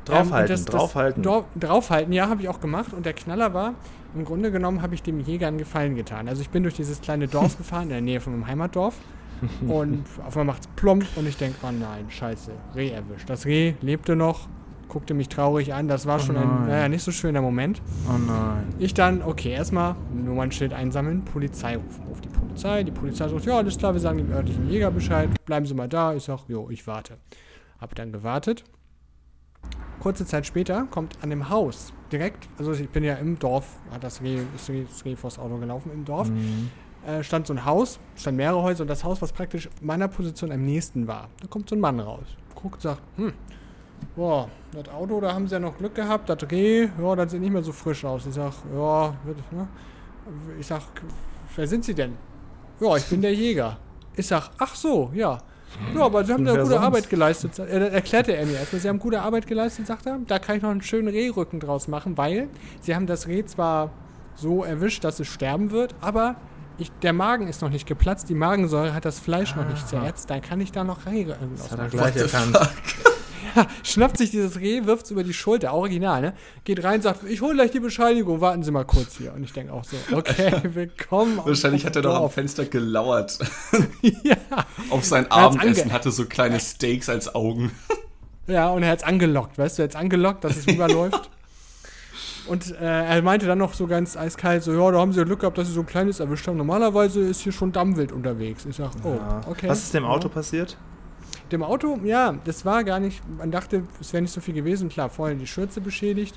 [0.06, 1.24] Draufhalten, das- das- draufhalten.
[1.60, 2.94] Draufhalten, ja, habe ich auch gemacht.
[2.94, 3.74] Und der Knaller war,
[4.16, 6.28] im Grunde genommen habe ich dem Jäger einen Gefallen getan.
[6.30, 8.96] Also ich bin durch dieses kleine Dorf gefahren, in der Nähe von meinem Heimatdorf.
[9.68, 13.30] Und auf einmal macht es plomb und ich denke, oh nein, scheiße, Reh erwischt.
[13.30, 14.48] Das Reh lebte noch,
[14.88, 15.90] guckte mich traurig an.
[15.90, 17.82] Das war Oh schon ein naja, nicht so schöner Moment.
[18.08, 18.64] Oh nein.
[18.80, 22.06] Ich dann, okay, erstmal Nummernschild einsammeln, Polizei rufen.
[22.08, 22.84] Ruf die Polizei.
[22.84, 25.28] Die Polizei sagt, ja, alles klar, wir sagen dem örtlichen Jäger Bescheid.
[25.46, 26.14] Bleiben Sie mal da.
[26.14, 27.18] Ich sag, jo, ich warte.
[27.82, 28.64] Hab dann gewartet.
[30.00, 34.04] Kurze Zeit später kommt an dem Haus direkt, also ich bin ja im Dorf, hat
[34.04, 36.70] das Reh, ist Reh, das Reh vors Auto gelaufen im Dorf, Mhm.
[37.08, 40.52] äh, stand so ein Haus, stand mehrere Häuser und das Haus, was praktisch meiner Position
[40.52, 41.30] am nächsten war.
[41.42, 43.34] Da kommt so ein Mann raus, guckt, sagt, hm,
[44.16, 47.42] boah, das Auto, da haben sie ja noch Glück gehabt, das Reh, ja, das sieht
[47.42, 48.28] nicht mehr so frisch aus.
[48.28, 49.16] Ich sag, ja,
[49.52, 49.68] ne?
[50.60, 50.82] ich sag,
[51.56, 52.14] wer sind sie denn?
[52.80, 53.78] Ja, ich bin der Jäger.
[54.16, 55.40] Ich sag, ach so, ja.
[55.96, 56.86] Ja, aber sie haben ja wer gute sonst?
[56.86, 57.60] Arbeit geleistet.
[57.60, 60.20] Äh, dann erklärte er mir erstmal, sie haben gute Arbeit geleistet, sagt er.
[60.28, 62.48] Da kann ich noch einen schönen Rehrücken draus machen, weil
[62.82, 63.92] sie haben das Reh zwar
[64.36, 66.36] so erwischt, dass es sterben wird, aber
[66.78, 70.30] ich, der Magen ist noch nicht geplatzt, die Magensäure hat das Fleisch noch nicht zersetzt,
[70.30, 71.92] dann kann ich da noch Rehrücken draus Hat er machen.
[71.92, 72.60] gleich erkannt.
[73.84, 76.34] Schnappt sich dieses Reh, wirft es über die Schulter, original, ne?
[76.64, 79.34] Geht rein, sagt, ich hole gleich die Bescheinigung, warten Sie mal kurz hier.
[79.34, 81.40] Und ich denke auch so, okay, willkommen.
[81.44, 82.30] Wahrscheinlich hat er doch am.
[82.30, 83.38] Fenster gelauert.
[84.24, 84.36] Ja.
[84.90, 87.72] Auf sein Abendessen hatte so kleine Steaks als Augen.
[88.48, 91.30] Ja, und er hat es angelockt, weißt du, er hat es angelockt, dass es rüberläuft.
[92.48, 95.26] Und äh, er meinte dann noch so ganz eiskalt, so, ja, da haben sie ja
[95.26, 96.58] Glück gehabt, dass sie so ein kleines erwischt haben.
[96.58, 98.66] Normalerweise ist hier schon Dammwild unterwegs.
[98.66, 99.42] Ich sag, oh, Ja.
[99.48, 99.68] okay.
[99.68, 100.34] Was ist dem Auto Ja.
[100.36, 100.78] passiert?
[101.52, 104.90] Dem Auto, ja, das war gar nicht, man dachte, es wäre nicht so viel gewesen.
[104.90, 106.36] Klar, vorher die Schürze beschädigt.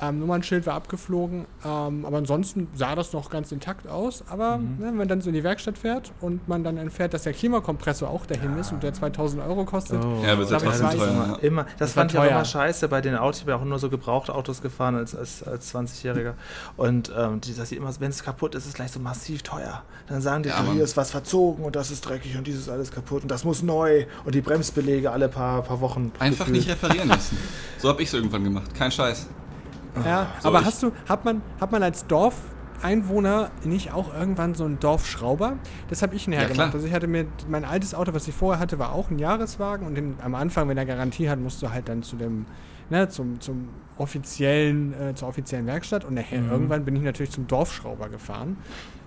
[0.00, 4.24] Ähm, Nummernschild war abgeflogen, ähm, aber ansonsten sah das noch ganz intakt aus.
[4.28, 4.78] Aber mhm.
[4.78, 7.32] ne, wenn man dann so in die Werkstatt fährt und man dann erfährt, dass der
[7.32, 8.60] Klimakompressor auch dahin ja.
[8.60, 10.04] ist und der 2000 Euro kostet.
[10.04, 10.22] Oh.
[10.24, 11.08] Ja, aber das, das teuer.
[11.08, 13.40] Immer, immer, das, das fand ich auch immer scheiße bei den Autos.
[13.40, 16.34] Ich bin auch nur so Gebrauchtautos gefahren als, als, als 20-Jähriger.
[16.76, 19.42] Und ähm, die, dass sie immer, wenn es kaputt ist, ist es gleich so massiv
[19.42, 19.82] teuer.
[20.08, 22.90] Dann sagen die, ja, hier ist was verzogen und das ist dreckig und dieses alles
[22.90, 26.12] kaputt und das muss neu und die Bremsbelege alle paar, paar Wochen.
[26.18, 26.66] Einfach gefühlt.
[26.66, 27.38] nicht reparieren lassen.
[27.78, 28.74] so habe ich es irgendwann gemacht.
[28.74, 29.28] Kein Scheiß.
[30.04, 34.64] Ja, so aber hast du, hat man, hat man als Dorfeinwohner nicht auch irgendwann so
[34.64, 35.56] einen Dorfschrauber?
[35.88, 36.74] Das habe ich nachher ja, gemacht.
[36.74, 39.86] Also ich hatte mir, mein altes Auto, was ich vorher hatte, war auch ein Jahreswagen
[39.86, 42.46] und den, am Anfang, wenn er Garantie hat, musst du halt dann zu dem,
[42.88, 46.50] ne, zum, zum offiziellen, äh, zur offiziellen Werkstatt und nachher mhm.
[46.50, 48.56] irgendwann bin ich natürlich zum Dorfschrauber gefahren.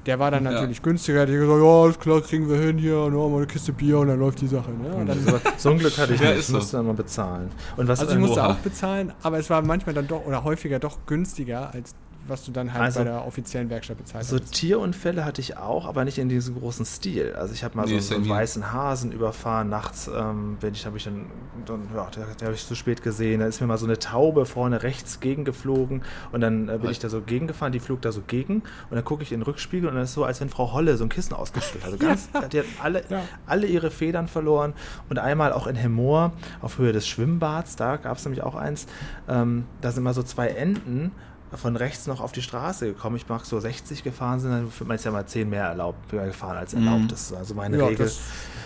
[0.06, 0.84] Der war dann natürlich ja.
[0.84, 1.26] günstiger.
[1.26, 4.08] Die gesagt, ja, alles klar, kriegen wir hin hier, nur mal eine Kiste Bier und
[4.08, 4.72] dann läuft die Sache.
[4.72, 4.94] Ne?
[4.94, 5.18] Und dann,
[5.58, 6.39] so ein Glück hatte ich nicht.
[6.39, 7.50] Ich musste dann mal bezahlen.
[7.78, 10.80] Und was also ich musste auch bezahlen, aber es war manchmal dann doch oder häufiger
[10.80, 11.96] doch günstiger als
[12.27, 14.53] was du dann halt also, bei der offiziellen Werkstatt bezahlt So hast.
[14.53, 17.33] Tierunfälle hatte ich auch, aber nicht in diesem großen Stil.
[17.36, 20.86] Also ich habe mal nee, so, so einen weißen Hasen überfahren nachts, ähm, wenn ich
[20.86, 21.25] habe ich dann,
[21.65, 23.41] dann ja, der, der habe ich zu spät gesehen.
[23.41, 26.99] Da ist mir mal so eine Taube vorne rechts gegengeflogen und dann äh, bin ich
[26.99, 29.89] da so gegengefahren, die flog da so gegen und dann gucke ich in den Rückspiegel
[29.89, 31.93] und dann ist es so, als wenn Frau Holle so ein Kissen ausgeschüttet hat.
[31.93, 32.47] Also ganz, ja.
[32.47, 33.21] Die hat alle, ja.
[33.45, 34.73] alle ihre Federn verloren
[35.09, 38.88] und einmal auch in Hemmoor auf Höhe des Schwimmbads, da gab es nämlich auch eins,
[39.27, 41.12] ähm, da sind mal so zwei Enten
[41.56, 43.16] von rechts noch auf die Straße gekommen.
[43.16, 46.10] Ich mag so 60 gefahren sind, dann wird man jetzt ja mal 10 mehr erlaubt,
[46.10, 47.04] gefahren als erlaubt.
[47.04, 47.08] Mhm.
[47.08, 48.06] Das ist also meine ja, Regel.
[48.06, 48.20] Das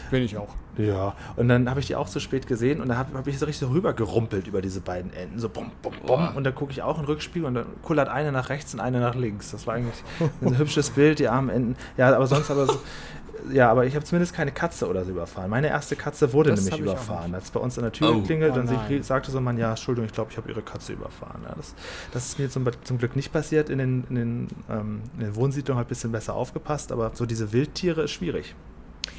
[0.09, 0.53] bin ich auch.
[0.77, 3.39] Ja, und dann habe ich die auch zu spät gesehen und dann habe hab ich
[3.39, 5.39] so richtig so rüber gerumpelt über diese beiden Enden.
[5.39, 6.35] So bum, bum, bum.
[6.35, 8.79] Und dann gucke ich auch in den Rückspiegel und dann kullert eine nach rechts und
[8.79, 9.51] eine nach links.
[9.51, 10.03] Das war eigentlich
[10.41, 11.75] ein hübsches Bild, die armen Enden.
[11.97, 12.79] Ja, aber sonst aber so,
[13.51, 15.49] ja, aber ich habe zumindest keine Katze oder so überfahren.
[15.49, 17.33] Meine erste Katze wurde das nämlich überfahren.
[17.33, 18.21] Als bei uns an der Tür oh.
[18.21, 20.61] klingelt, oh, dann oh sagte so ein Mann, ja, Entschuldigung, ich glaube, ich habe Ihre
[20.61, 21.41] Katze überfahren.
[21.43, 21.73] Ja, das,
[22.11, 23.69] das, ist mir zum, zum, Glück nicht passiert.
[23.69, 27.11] In den, in den, ähm, in den Wohnsiedlungen habe ich ein bisschen besser aufgepasst, aber
[27.13, 28.55] so diese Wildtiere ist schwierig.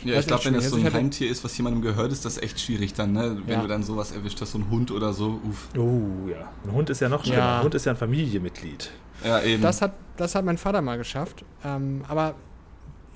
[0.05, 2.39] Ja, das ich glaube, wenn das so ein Heimtier ist, was jemandem gehört, ist das
[2.39, 3.39] echt schwierig dann, ne?
[3.47, 3.63] Wenn ja.
[3.63, 5.69] du dann sowas erwischt hast, so ein Hund oder so, uff.
[5.77, 6.51] Oh ja.
[6.65, 7.39] Ein Hund ist ja noch schlimmer.
[7.39, 7.59] Ja.
[7.59, 8.91] Ein Hund ist ja ein Familienmitglied.
[9.25, 9.63] Ja, eben.
[9.63, 11.45] Das hat, das hat mein Vater mal geschafft.
[11.65, 12.35] Ähm, aber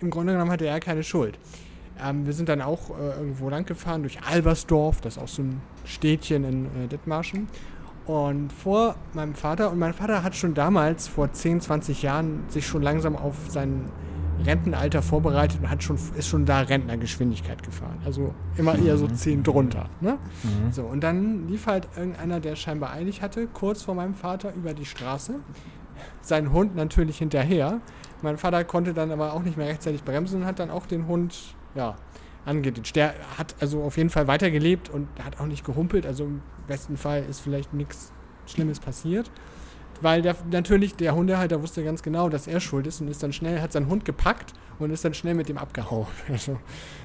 [0.02, 1.38] im Grunde genommen hatte er keine Schuld.
[2.02, 5.42] Ähm, wir sind dann auch äh, irgendwo lang gefahren durch Albersdorf, das ist auch so
[5.42, 7.48] ein Städtchen in äh, Dithmarschen.
[8.04, 12.66] Und vor meinem Vater, und mein Vater hat schon damals, vor 10, 20 Jahren, sich
[12.66, 13.90] schon langsam auf sein
[14.44, 17.98] Rentenalter vorbereitet und hat schon, ist schon da Rentnergeschwindigkeit gefahren.
[18.04, 19.42] Also immer eher so 10 mhm.
[19.44, 19.88] drunter.
[20.00, 20.18] Ne?
[20.42, 20.72] Mhm.
[20.72, 24.74] So, und dann lief halt irgendeiner, der scheinbar eilig hatte, kurz vor meinem Vater über
[24.74, 25.34] die Straße.
[26.22, 27.80] Sein Hund natürlich hinterher.
[28.22, 31.06] Mein Vater konnte dann aber auch nicht mehr rechtzeitig bremsen und hat dann auch den
[31.06, 31.96] Hund ja,
[32.44, 32.96] angeditscht.
[32.96, 36.06] Der hat also auf jeden Fall weitergelebt und hat auch nicht gehumpelt.
[36.06, 38.12] Also im besten Fall ist vielleicht nichts
[38.46, 39.30] Schlimmes passiert.
[40.00, 43.32] Weil der, natürlich der Hundehalter wusste ganz genau, dass er schuld ist und ist dann
[43.32, 46.06] schnell, hat seinen Hund gepackt und ist dann schnell mit dem abgehauen.
[46.28, 46.58] Also,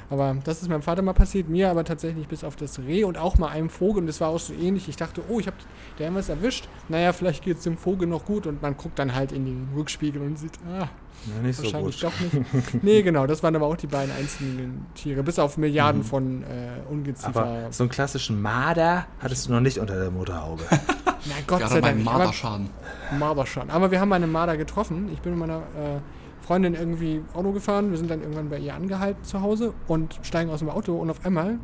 [0.10, 3.17] aber das ist meinem Vater mal passiert, mir aber tatsächlich bis auf das Reh und
[3.17, 4.02] auch mal einem Vogel.
[4.02, 4.88] Und das war auch so ähnlich.
[4.88, 5.58] Ich dachte, oh, ich habe
[6.00, 6.70] der was erwischt.
[6.88, 9.70] Naja, vielleicht geht es dem Vogel noch gut und man guckt dann halt in den
[9.76, 10.88] Rückspiegel und sieht, ah,
[11.26, 12.15] ja, nicht wahrscheinlich so gut.
[12.15, 12.74] doch nicht.
[12.84, 16.06] nee, genau, das waren aber auch die beiden einzelnen Tiere, bis auf Milliarden mhm.
[16.06, 16.46] von äh,
[16.89, 17.41] Ungeziefer.
[17.41, 20.63] Aber so einen klassischen Marder hattest du noch nicht unter der Motorhaube.
[20.72, 22.04] Na Gott Gerade sei Dank.
[22.04, 22.70] Marderschaden.
[23.20, 23.72] Marderschaden.
[23.72, 25.10] Aber wir haben eine Marder getroffen.
[25.12, 26.00] Ich bin mit meiner äh,
[26.48, 27.92] Freundin irgendwie Auto gefahren.
[27.92, 31.10] Wir sind dann irgendwann bei ihr angehalten zu Hause und steigen aus dem Auto und
[31.10, 31.60] auf einmal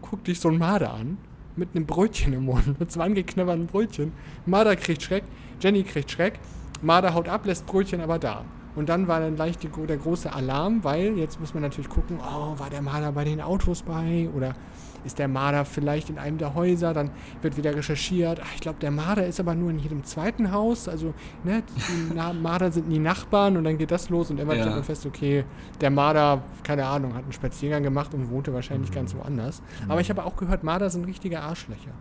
[0.00, 1.18] guckt dich so ein Marder an
[1.54, 4.12] mit einem Brötchen im Mund, mit so angeknabberten Brötchen.
[4.46, 5.24] Marder kriegt Schreck,
[5.60, 6.40] Jenny kriegt Schreck,
[6.80, 8.46] Marder haut ab, lässt Brötchen aber da.
[8.74, 12.18] Und dann war dann gleich die, der große Alarm, weil jetzt muss man natürlich gucken,
[12.18, 14.54] oh, war der Marder bei den Autos bei oder
[15.04, 17.10] ist der Marder vielleicht in einem der Häuser, dann
[17.40, 20.88] wird wieder recherchiert, ach, ich glaube, der Marder ist aber nur in jedem zweiten Haus,
[20.88, 24.64] also ne, die Marder sind nie Nachbarn und dann geht das los und irgendwann ja.
[24.64, 25.44] stellt man fest, okay,
[25.80, 28.94] der Marder, keine Ahnung, hat einen Spaziergang gemacht und wohnte wahrscheinlich mhm.
[28.94, 29.62] ganz woanders.
[29.84, 29.90] Mhm.
[29.90, 31.92] Aber ich habe auch gehört, Marder sind richtige Arschlöcher.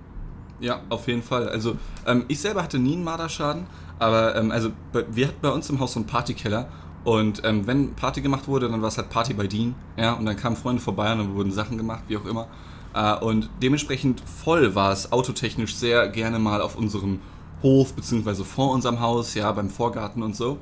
[0.60, 1.50] Ja, auf jeden Fall.
[1.50, 3.66] Also ähm, ich selber hatte nie einen Marderschaden,
[3.98, 4.72] aber ähm, also
[5.12, 6.68] wir hatten bei uns im Haus so einen Partykeller
[7.04, 10.26] und ähm, wenn Party gemacht wurde, dann war es halt Party bei Dean, ja, und
[10.26, 12.48] dann kamen Freunde vorbei und dann wurden Sachen gemacht, wie auch immer.
[12.94, 17.20] Äh, und dementsprechend voll war es autotechnisch sehr gerne mal auf unserem
[17.64, 20.58] Hof, beziehungsweise vor unserem Haus, ja, beim Vorgarten und so.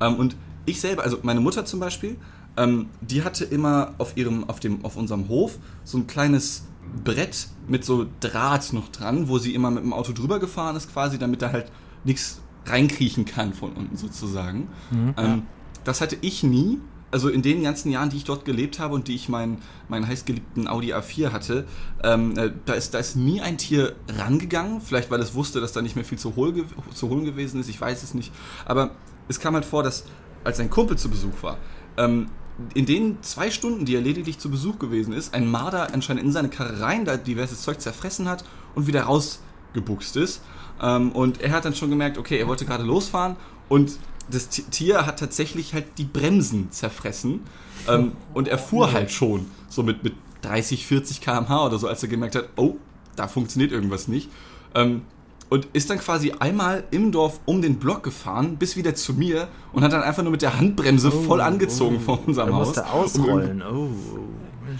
[0.00, 2.16] Ähm, und ich selber, also meine Mutter zum Beispiel,
[2.56, 6.64] ähm, die hatte immer auf ihrem, auf dem, auf unserem Hof so ein kleines
[7.04, 10.92] Brett mit so Draht noch dran, wo sie immer mit dem Auto drüber gefahren ist,
[10.92, 11.70] quasi, damit da halt
[12.04, 14.68] nichts reinkriechen kann von unten sozusagen.
[14.90, 15.42] Mhm, ähm, ja.
[15.84, 16.78] Das hatte ich nie,
[17.12, 20.08] also in den ganzen Jahren, die ich dort gelebt habe und die ich meinen, meinen
[20.08, 21.66] heißgeliebten Audi A4 hatte,
[22.02, 24.80] ähm, äh, da, ist, da ist nie ein Tier rangegangen.
[24.80, 27.68] Vielleicht, weil es wusste, dass da nicht mehr viel zu, hol, zu holen gewesen ist.
[27.68, 28.32] Ich weiß es nicht.
[28.64, 28.92] Aber
[29.28, 30.04] es kam halt vor, dass
[30.42, 31.58] als ein Kumpel zu Besuch war,
[31.96, 32.28] ähm,
[32.74, 36.32] in den zwei Stunden, die er lediglich zu Besuch gewesen ist, ein Marder anscheinend in
[36.32, 38.44] seine Karre rein, da diverses Zeug zerfressen hat
[38.74, 40.42] und wieder rausgebuchst ist.
[40.80, 43.36] Ähm, und er hat dann schon gemerkt, okay, er wollte gerade losfahren
[43.68, 43.98] und
[44.30, 47.40] das Tier hat tatsächlich halt die Bremsen zerfressen.
[47.88, 52.02] Ähm, und er fuhr halt schon so mit, mit 30, 40 km/h oder so, als
[52.02, 52.76] er gemerkt hat, oh,
[53.16, 54.30] da funktioniert irgendwas nicht.
[54.74, 55.02] Ähm,
[55.48, 59.48] und ist dann quasi einmal im Dorf um den Block gefahren, bis wieder zu mir
[59.72, 62.54] und hat dann einfach nur mit der Handbremse oh, voll angezogen oh, vor unserem er
[62.54, 62.66] Haus.
[62.68, 63.62] Musste ausrollen.
[63.62, 63.90] Oh,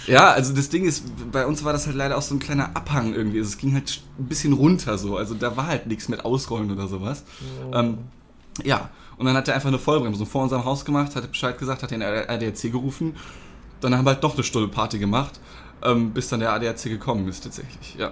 [0.06, 2.74] ja, also das Ding ist, bei uns war das halt leider auch so ein kleiner
[2.74, 3.38] Abhang irgendwie.
[3.38, 5.18] Also es ging halt ein bisschen runter so.
[5.18, 7.24] Also da war halt nichts mit Ausrollen oder sowas.
[7.70, 7.76] Oh.
[7.76, 7.98] Ähm,
[8.64, 8.88] ja,
[9.22, 11.92] und dann hat er einfach eine Vollbremsung vor unserem Haus gemacht, hat Bescheid gesagt, hat
[11.92, 13.14] den ADAC gerufen.
[13.80, 15.38] Dann haben wir halt noch eine Stunde Party gemacht,
[15.80, 17.94] ähm, bis dann der ADAC gekommen ist tatsächlich.
[17.96, 18.10] Ja.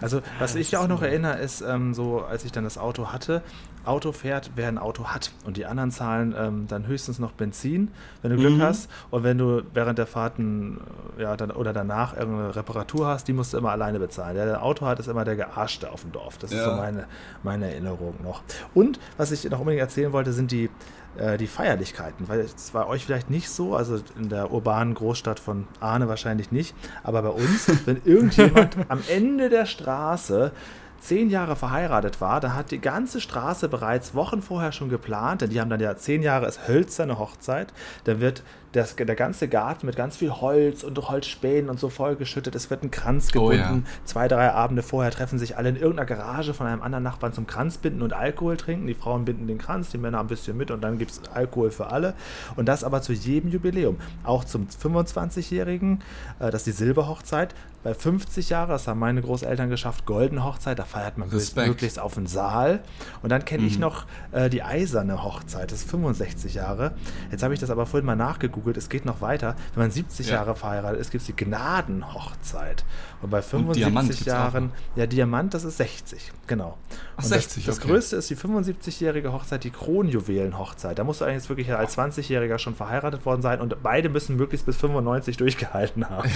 [0.00, 3.08] Also, was ich ja auch noch erinnere, ist ähm, so, als ich dann das Auto
[3.12, 3.42] hatte,
[3.88, 5.32] Auto fährt, wer ein Auto hat.
[5.44, 7.90] Und die anderen zahlen ähm, dann höchstens noch Benzin,
[8.22, 8.62] wenn du Glück mhm.
[8.62, 8.90] hast.
[9.10, 10.80] Und wenn du während der Fahrten
[11.18, 14.36] ja, dann, oder danach irgendeine Reparatur hast, die musst du immer alleine bezahlen.
[14.36, 16.38] Der, der Auto hat, ist immer der Gearschte auf dem Dorf.
[16.38, 16.58] Das ja.
[16.58, 17.06] ist so meine,
[17.42, 18.42] meine Erinnerung noch.
[18.74, 20.70] Und was ich noch unbedingt erzählen wollte, sind die
[21.16, 25.40] äh, die Feierlichkeiten, weil es war euch vielleicht nicht so, also in der urbanen Großstadt
[25.40, 30.52] von Ahne wahrscheinlich nicht, aber bei uns, wenn irgendjemand am Ende der Straße
[31.00, 35.50] zehn Jahre verheiratet war, da hat die ganze Straße bereits Wochen vorher schon geplant, denn
[35.50, 37.72] die haben dann ja zehn Jahre als hölzerne Hochzeit.
[38.04, 42.54] Dann wird das, der ganze Garten mit ganz viel Holz und Holzspänen und so vollgeschüttet.
[42.54, 43.60] Es wird ein Kranz gebunden.
[43.60, 43.82] Oh, ja.
[44.04, 47.46] Zwei, drei Abende vorher treffen sich alle in irgendeiner Garage von einem anderen Nachbarn zum
[47.46, 48.86] Kranzbinden und Alkohol trinken.
[48.86, 51.70] Die Frauen binden den Kranz, die Männer ein bisschen mit und dann gibt es Alkohol
[51.70, 52.14] für alle.
[52.56, 53.96] Und das aber zu jedem Jubiläum.
[54.22, 56.02] Auch zum 25-Jährigen,
[56.38, 57.54] äh, das ist die Silberhochzeit.
[57.84, 61.68] Bei 50 Jahren, das haben meine Großeltern geschafft, Goldene Hochzeit, da feiert man Respekt.
[61.68, 62.80] möglichst auf den Saal.
[63.22, 63.68] Und dann kenne mhm.
[63.68, 66.92] ich noch äh, die Eiserne Hochzeit, das ist 65 Jahre.
[67.30, 69.56] Jetzt habe ich das aber vorhin mal nachgeguckt gegoogelt, es geht noch weiter.
[69.74, 70.36] Wenn man 70 ja.
[70.36, 72.84] Jahre verheiratet ist, gibt es die Gnadenhochzeit.
[73.22, 76.76] Und bei 75 Und Jahren, ja, Diamant, das ist 60, genau.
[77.16, 77.92] Ach, Und 60, das, das okay.
[77.92, 80.98] größte ist die 75-jährige Hochzeit, die Kronjuwelenhochzeit.
[80.98, 84.66] Da musst du eigentlich wirklich als 20-Jähriger schon verheiratet worden sein und beide müssen möglichst
[84.66, 86.30] bis 95 durchgehalten haben.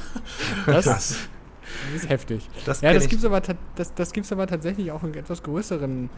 [0.66, 1.28] das, das
[1.94, 2.48] ist heftig.
[2.66, 3.40] Das ja, das gibt es aber,
[3.76, 6.10] das, das aber tatsächlich auch in etwas größeren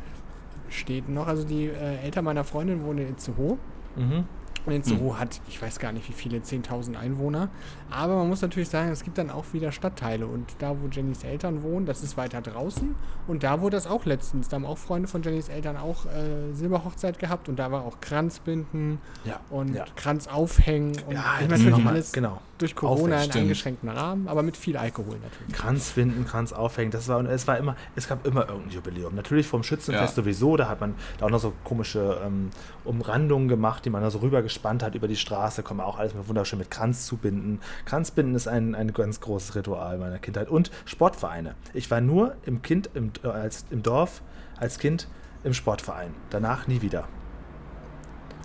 [0.69, 1.27] Städten noch.
[1.27, 3.59] Also die äh, Eltern meiner Freundin wohnen in Itzehoe.
[3.97, 4.25] Mhm.
[4.65, 5.19] Und in Zoo hm.
[5.19, 7.49] hat, ich weiß gar nicht wie viele, 10.000 Einwohner.
[7.91, 10.27] Aber man muss natürlich sagen, es gibt dann auch wieder Stadtteile.
[10.27, 12.95] Und da, wo Jennys Eltern wohnen, das ist weiter draußen.
[13.27, 14.49] Und da wurde das auch letztens.
[14.49, 17.49] Da haben auch Freunde von Jennys Eltern auch äh, Silberhochzeit gehabt.
[17.49, 19.41] Und da war auch Kranzbinden ja.
[19.51, 19.85] und ja.
[19.97, 20.93] Kranz aufhängen.
[21.07, 22.41] Und ja, natürlich alles genau.
[22.63, 25.53] Durch Corona in eingeschränkten Rahmen, aber mit viel Alkohol natürlich.
[25.53, 26.93] Kranzbinden, Kranz aufhängen.
[26.93, 29.15] Das war, es war immer, es gab immer irgendein Jubiläum.
[29.15, 30.23] Natürlich vom Schützenfest ja.
[30.23, 30.57] sowieso.
[30.57, 32.51] Da hat man da auch noch so komische ähm,
[32.85, 35.63] Umrandungen gemacht, die man da so rübergespannt hat über die Straße.
[35.63, 37.61] Kann man auch alles wunderschön mit Kranz zubinden.
[37.85, 40.49] Kranzbinden ist ein, ein ganz großes Ritual meiner Kindheit.
[40.49, 41.57] Und Sportvereine.
[41.75, 44.23] Ich war nur im Kind, im, äh, als, im Dorf,
[44.59, 45.09] als Kind
[45.43, 46.15] im Sportverein.
[46.31, 47.09] Danach nie wieder.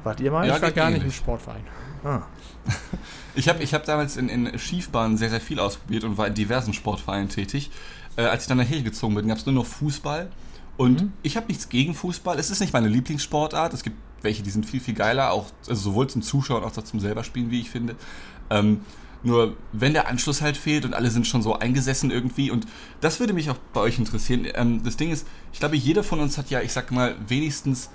[0.04, 0.48] Wart ihr mal?
[0.48, 1.64] Ja, ich war gar nicht im Sportverein.
[2.04, 2.22] Ah.
[3.38, 6.34] Ich habe ich hab damals in, in Schiefbahn sehr, sehr viel ausprobiert und war in
[6.34, 7.70] diversen Sportvereinen tätig.
[8.16, 10.30] Äh, als ich dann nachher gezogen bin, gab es nur noch Fußball.
[10.76, 11.14] Und mhm.
[11.22, 12.40] ich habe nichts gegen Fußball.
[12.40, 13.74] Es ist nicht meine Lieblingssportart.
[13.74, 16.84] Es gibt welche, die sind viel, viel geiler, auch also sowohl zum Zuschauen als auch
[16.84, 17.96] zum selber spielen, wie ich finde.
[18.50, 18.82] Ähm,
[19.24, 22.68] nur wenn der Anschluss halt fehlt und alle sind schon so eingesessen irgendwie und
[23.02, 24.48] das würde mich auch bei euch interessieren.
[24.54, 27.90] Ähm, das Ding ist, ich glaube, jeder von uns hat ja, ich sag mal, wenigstens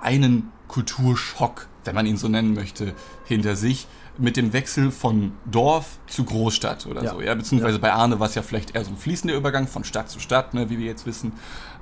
[0.00, 3.86] einen Kulturschock, wenn man ihn so nennen möchte, hinter sich
[4.18, 7.10] mit dem Wechsel von Dorf zu Großstadt oder ja.
[7.12, 7.80] so, ja, beziehungsweise ja.
[7.80, 10.54] bei Arne war es ja vielleicht eher so ein fließender Übergang von Stadt zu Stadt,
[10.54, 11.32] ne, wie wir jetzt wissen.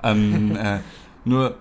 [0.03, 0.79] Ähm, äh,
[1.25, 1.57] nur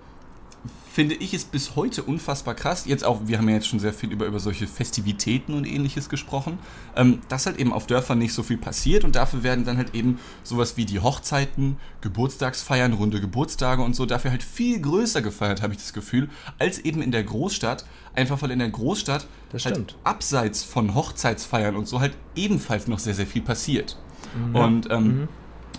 [0.95, 2.85] finde ich es bis heute unfassbar krass.
[2.85, 6.07] Jetzt auch, wir haben ja jetzt schon sehr viel über, über solche Festivitäten und ähnliches
[6.07, 6.57] gesprochen,
[6.95, 9.93] ähm, dass halt eben auf Dörfern nicht so viel passiert und dafür werden dann halt
[9.93, 15.61] eben sowas wie die Hochzeiten, Geburtstagsfeiern, runde Geburtstage und so dafür halt viel größer gefeiert,
[15.61, 16.29] habe ich das Gefühl,
[16.59, 17.85] als eben in der Großstadt.
[18.13, 23.13] Einfach weil in der Großstadt halt abseits von Hochzeitsfeiern und so halt ebenfalls noch sehr,
[23.13, 23.97] sehr viel passiert.
[24.33, 24.55] Mhm.
[24.55, 25.27] Und ähm, mhm.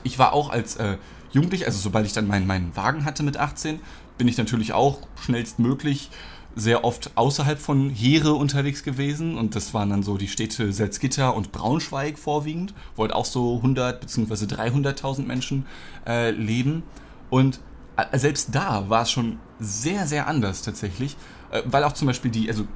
[0.02, 0.98] ich war auch als äh,
[1.36, 3.80] Jugendlich, also sobald ich dann meinen, meinen Wagen hatte mit 18,
[4.18, 6.10] bin ich natürlich auch schnellstmöglich
[6.54, 11.36] sehr oft außerhalb von Heere unterwegs gewesen und das waren dann so die Städte Salzgitter
[11.36, 14.46] und Braunschweig vorwiegend, wo halt auch so 100 bzw.
[14.46, 15.66] 300.000 Menschen
[16.06, 16.82] äh, leben
[17.28, 17.60] und
[17.96, 21.16] äh, selbst da war es schon sehr, sehr anders tatsächlich,
[21.50, 22.66] äh, weil auch zum Beispiel die, also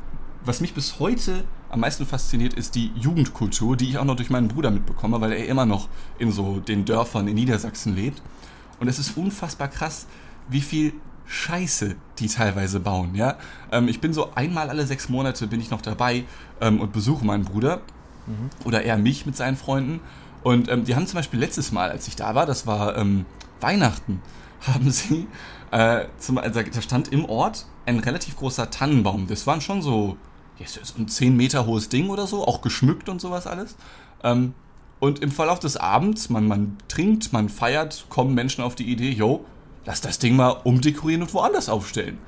[0.44, 4.30] was mich bis heute am meisten fasziniert, ist die Jugendkultur, die ich auch noch durch
[4.30, 5.88] meinen Bruder mitbekomme, weil er immer noch
[6.18, 8.22] in so den Dörfern in Niedersachsen lebt.
[8.78, 10.06] Und es ist unfassbar krass,
[10.48, 10.94] wie viel
[11.30, 13.36] Scheiße die teilweise bauen, ja.
[13.70, 16.24] Ähm, ich bin so einmal alle sechs Monate bin ich noch dabei
[16.60, 17.82] ähm, und besuche meinen Bruder
[18.26, 18.50] mhm.
[18.64, 20.00] oder er mich mit seinen Freunden.
[20.42, 23.26] Und ähm, die haben zum Beispiel letztes Mal, als ich da war, das war ähm,
[23.60, 24.20] Weihnachten,
[24.66, 25.28] haben sie,
[25.70, 29.28] äh, zum, also da stand im Ort ein relativ großer Tannenbaum.
[29.28, 30.16] Das waren schon so,
[30.58, 33.76] ja, so ein 10 Meter hohes Ding oder so, auch geschmückt und sowas alles.
[34.24, 34.54] Ähm,
[34.98, 39.12] und im Verlauf des Abends, man, man trinkt, man feiert, kommen Menschen auf die Idee,
[39.12, 39.44] yo,
[39.84, 42.18] lass das Ding mal umdekorieren und woanders aufstellen.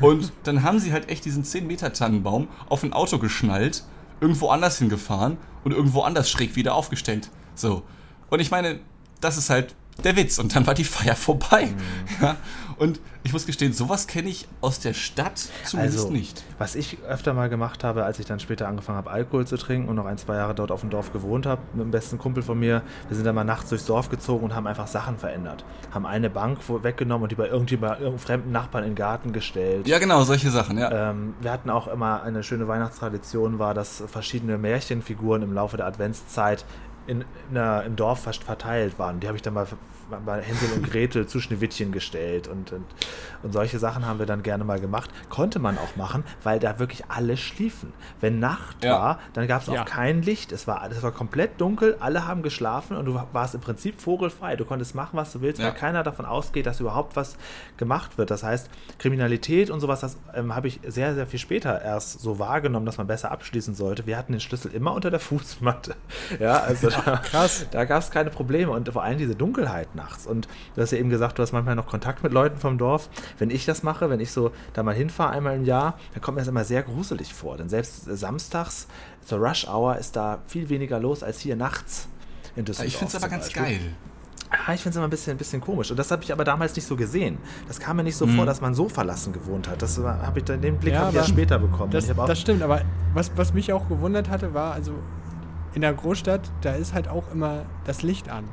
[0.00, 3.84] Und dann haben sie halt echt diesen 10 Meter Tannenbaum auf ein Auto geschnallt,
[4.20, 7.30] irgendwo anders hingefahren und irgendwo anders schräg wieder aufgestellt.
[7.54, 7.82] So.
[8.30, 8.80] Und ich meine,
[9.20, 10.38] das ist halt der Witz.
[10.38, 11.66] Und dann war die Feier vorbei.
[11.66, 12.22] Mhm.
[12.22, 12.36] Ja?
[12.76, 16.42] Und ich muss gestehen, sowas kenne ich aus der Stadt zumindest also, nicht.
[16.58, 19.88] Was ich öfter mal gemacht habe, als ich dann später angefangen habe, Alkohol zu trinken
[19.88, 22.42] und noch ein, zwei Jahre dort auf dem Dorf gewohnt habe, mit dem besten Kumpel
[22.42, 25.64] von mir, wir sind dann mal nachts durchs Dorf gezogen und haben einfach Sachen verändert.
[25.92, 29.86] Haben eine Bank weggenommen und die bei irgendjemandem fremden Nachbarn in den Garten gestellt.
[29.86, 31.10] Ja, genau, solche Sachen, ja.
[31.10, 35.86] Ähm, wir hatten auch immer eine schöne Weihnachtstradition, war, dass verschiedene Märchenfiguren im Laufe der
[35.86, 36.64] Adventszeit
[37.06, 39.20] in, in der, im Dorf fast verteilt waren.
[39.20, 39.66] Die habe ich dann mal
[40.24, 42.84] bei Hänsel und Gretel zu Schneewittchen gestellt und, und,
[43.42, 45.10] und, solche Sachen haben wir dann gerne mal gemacht.
[45.28, 47.92] Konnte man auch machen, weil da wirklich alle schliefen.
[48.20, 48.92] Wenn Nacht ja.
[48.92, 49.84] war, dann gab es auch ja.
[49.84, 50.52] kein Licht.
[50.52, 54.56] Es war, es war komplett dunkel, alle haben geschlafen und du warst im Prinzip vogelfrei.
[54.56, 55.66] Du konntest machen, was du willst, ja.
[55.66, 57.36] weil keiner davon ausgeht, dass überhaupt was
[57.76, 58.30] gemacht wird.
[58.30, 62.38] Das heißt, Kriminalität und sowas, das ähm, habe ich sehr, sehr viel später erst so
[62.38, 64.06] wahrgenommen, dass man besser abschließen sollte.
[64.06, 65.96] Wir hatten den Schlüssel immer unter der Fußmatte.
[66.38, 67.66] Ja, also da, krass.
[67.70, 70.26] Da gab es keine Probleme und vor allem diese Dunkelheit nachts.
[70.26, 73.08] Und du hast ja eben gesagt, du hast manchmal noch Kontakt mit Leuten vom Dorf.
[73.38, 76.36] Wenn ich das mache, wenn ich so da mal hinfahre einmal im Jahr, dann kommt
[76.36, 77.56] mir das immer sehr gruselig vor.
[77.56, 78.88] Denn selbst samstags
[79.24, 82.08] zur Rush Hour ist da viel weniger los als hier nachts
[82.56, 82.88] in Düsseldorf.
[82.88, 83.62] Ich finde es aber ganz Beispiel.
[83.62, 83.80] geil.
[84.50, 85.90] Ah, ich finde es immer ein bisschen, ein bisschen komisch.
[85.90, 87.38] Und das habe ich aber damals nicht so gesehen.
[87.68, 88.36] Das kam mir nicht so mhm.
[88.36, 89.80] vor, dass man so verlassen gewohnt hat.
[89.80, 91.90] Das habe ich dann den Blick ja, ja später bekommen.
[91.90, 92.82] Das, das stimmt, aber
[93.14, 94.92] was, was mich auch gewundert hatte, war, also
[95.74, 98.44] in der Großstadt, da ist halt auch immer das Licht an.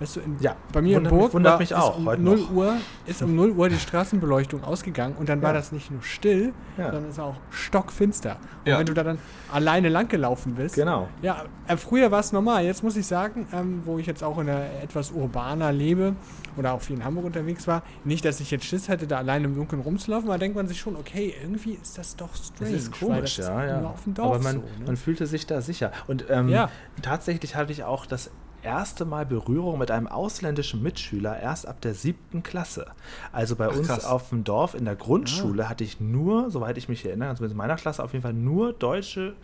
[0.00, 2.76] Weißt du, in, ja, bei mir wundert, in Burg wundert mich auch, um 0 Uhr,
[3.06, 5.46] ist um 0 Uhr die Straßenbeleuchtung ausgegangen und dann ja.
[5.46, 6.92] war das nicht nur still, ja.
[6.92, 8.36] sondern es war auch stockfinster.
[8.64, 8.78] Und ja.
[8.78, 9.18] wenn du da dann
[9.52, 10.76] alleine lang gelaufen bist.
[10.76, 11.08] Genau.
[11.22, 12.64] Ja, äh, früher war es normal.
[12.64, 16.14] Jetzt muss ich sagen, ähm, wo ich jetzt auch in einer etwas urbaner lebe
[16.56, 19.46] oder auch viel in Hamburg unterwegs war, nicht, dass ich jetzt Schiss hätte, da alleine
[19.46, 22.72] im Dunkeln rumzulaufen, aber denkt man sich schon, okay, irgendwie ist das doch strange.
[22.72, 23.94] Das ist komisch, das ja, ja.
[24.18, 24.86] aber man, so, ne?
[24.86, 25.92] man fühlte sich da sicher.
[26.06, 26.54] Und ähm,
[27.02, 28.30] tatsächlich hatte ich auch das
[28.68, 32.86] erste Mal Berührung mit einem ausländischen Mitschüler erst ab der siebten Klasse.
[33.32, 34.04] Also bei Ach, uns krass.
[34.04, 35.68] auf dem Dorf in der Grundschule ah.
[35.70, 38.74] hatte ich nur, soweit ich mich erinnere, also in meiner Klasse auf jeden Fall nur
[38.74, 39.34] deutsche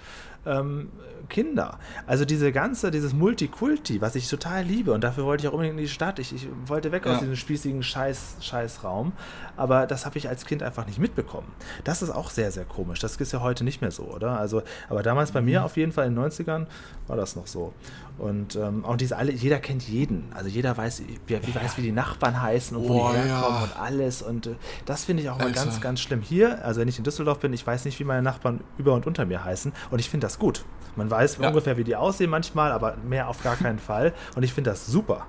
[0.47, 0.91] ähm,
[1.29, 1.79] Kinder.
[2.07, 5.79] Also diese ganze, dieses Multikulti, was ich total liebe und dafür wollte ich auch unbedingt
[5.79, 6.18] in die Stadt.
[6.18, 7.12] Ich, ich wollte weg ja.
[7.12, 9.12] aus diesem spießigen Scheiß, Scheißraum,
[9.57, 11.49] aber das habe ich als Kind einfach nicht mitbekommen.
[11.85, 12.99] Das ist auch sehr, sehr komisch.
[12.99, 14.39] Das ist ja heute nicht mehr so, oder?
[14.39, 15.64] Also, aber damals bei mir mhm.
[15.64, 16.66] auf jeden Fall in den 90ern
[17.07, 17.73] war das noch so.
[18.19, 20.33] Und ähm, auch diese alle, jeder kennt jeden.
[20.35, 21.63] Also jeder weiß, wie, wie ja.
[21.63, 23.65] weiß, wie die Nachbarn heißen und wo oh, die herkommen ja.
[23.65, 24.23] und alles.
[24.23, 24.55] Und äh,
[24.87, 26.23] das finde ich auch mal ganz, ganz schlimm.
[26.23, 29.07] Hier, also wenn ich in Düsseldorf bin, ich weiß nicht, wie meine Nachbarn über und
[29.07, 29.73] unter mir heißen.
[29.91, 30.65] Und ich finde das gut.
[30.97, 31.49] Man weiß ja.
[31.49, 34.15] ungefähr, wie die aussehen manchmal, aber mehr auf gar keinen Fall.
[34.37, 35.27] Und ich finde das super.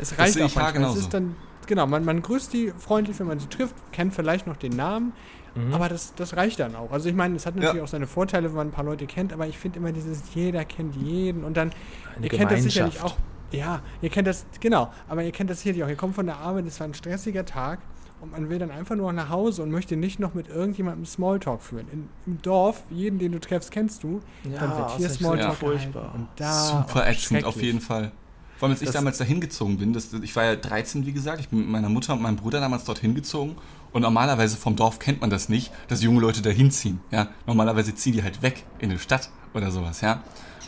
[0.00, 0.90] Es reicht auch manchmal.
[0.90, 4.46] Es ist dann, genau, man, man grüßt die freundlich, wenn man sie trifft, kennt vielleicht
[4.46, 5.12] noch den Namen.
[5.58, 5.74] Mhm.
[5.74, 6.92] Aber das, das reicht dann auch.
[6.92, 7.82] Also ich meine, es hat natürlich ja.
[7.82, 10.64] auch seine Vorteile, wenn man ein paar Leute kennt, aber ich finde immer dieses, jeder
[10.64, 11.72] kennt jeden und dann,
[12.16, 13.16] Eine ihr kennt das sicherlich auch.
[13.50, 15.88] Ja, ihr kennt das, genau, aber ihr kennt das sicherlich auch.
[15.88, 17.80] Ihr kommt von der Arbeit, es war ein stressiger Tag
[18.20, 21.62] und man will dann einfach nur nach Hause und möchte nicht noch mit irgendjemandem Smalltalk
[21.62, 21.86] führen.
[21.90, 25.54] In, Im Dorf, jeden, den du treffst, kennst du, ja, dann wird hier Smalltalk ja.
[25.54, 26.14] furchtbar.
[26.14, 28.12] Und da Super ätzend auf jeden Fall.
[28.58, 31.38] Vor allem, als ich damals dahin gezogen bin, das, ich war ja 13, wie gesagt,
[31.38, 33.56] ich bin mit meiner Mutter und meinem Bruder damals dorthin gezogen
[33.92, 37.00] und normalerweise vom Dorf kennt man das nicht, dass junge Leute da hinziehen.
[37.10, 37.28] Ja?
[37.46, 40.00] Normalerweise ziehen die halt weg in eine Stadt oder sowas.
[40.00, 40.22] Ja?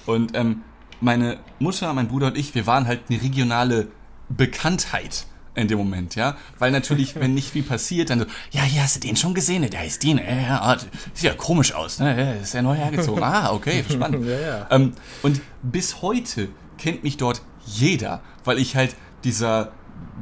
[0.06, 0.62] Und ähm,
[1.00, 3.88] meine Mutter, mein Bruder und ich, wir waren halt eine regionale
[4.28, 6.36] Bekanntheit in dem Moment, ja.
[6.58, 9.68] Weil natürlich, wenn nicht viel passiert, dann so, ja, hier hast du den schon gesehen,
[9.68, 10.76] der heißt den, äh, ja,
[11.12, 12.38] sieht ja komisch aus, ne?
[12.40, 13.22] Ist ja neu hergezogen.
[13.22, 14.26] Ah, okay, spannend.
[14.26, 14.66] ja, ja.
[14.70, 14.92] Ähm,
[15.22, 16.48] und bis heute
[16.78, 18.94] kennt mich dort jeder, weil ich halt
[19.24, 19.72] dieser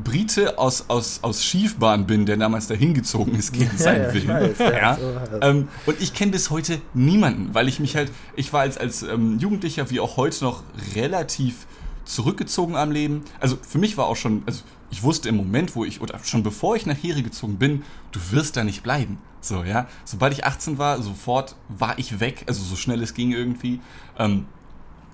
[0.05, 4.15] Brite aus, aus, aus Schiefbahn bin, der damals dahin gezogen ist gegen ja, seinen ja,
[4.15, 4.29] Willen.
[4.29, 4.97] Weiß, ja.
[4.97, 8.79] So ähm, und ich kenne bis heute niemanden, weil ich mich halt, ich war als,
[8.79, 10.63] als ähm, Jugendlicher wie auch heute noch
[10.95, 11.67] relativ
[12.05, 13.23] zurückgezogen am Leben.
[13.39, 16.43] Also für mich war auch schon, also ich wusste im Moment, wo ich, oder schon
[16.43, 19.19] bevor ich nach Here gezogen bin, du wirst da nicht bleiben.
[19.41, 19.87] So, ja.
[20.05, 23.81] Sobald ich 18 war, sofort war ich weg, also so schnell es ging irgendwie.
[24.19, 24.47] Ähm,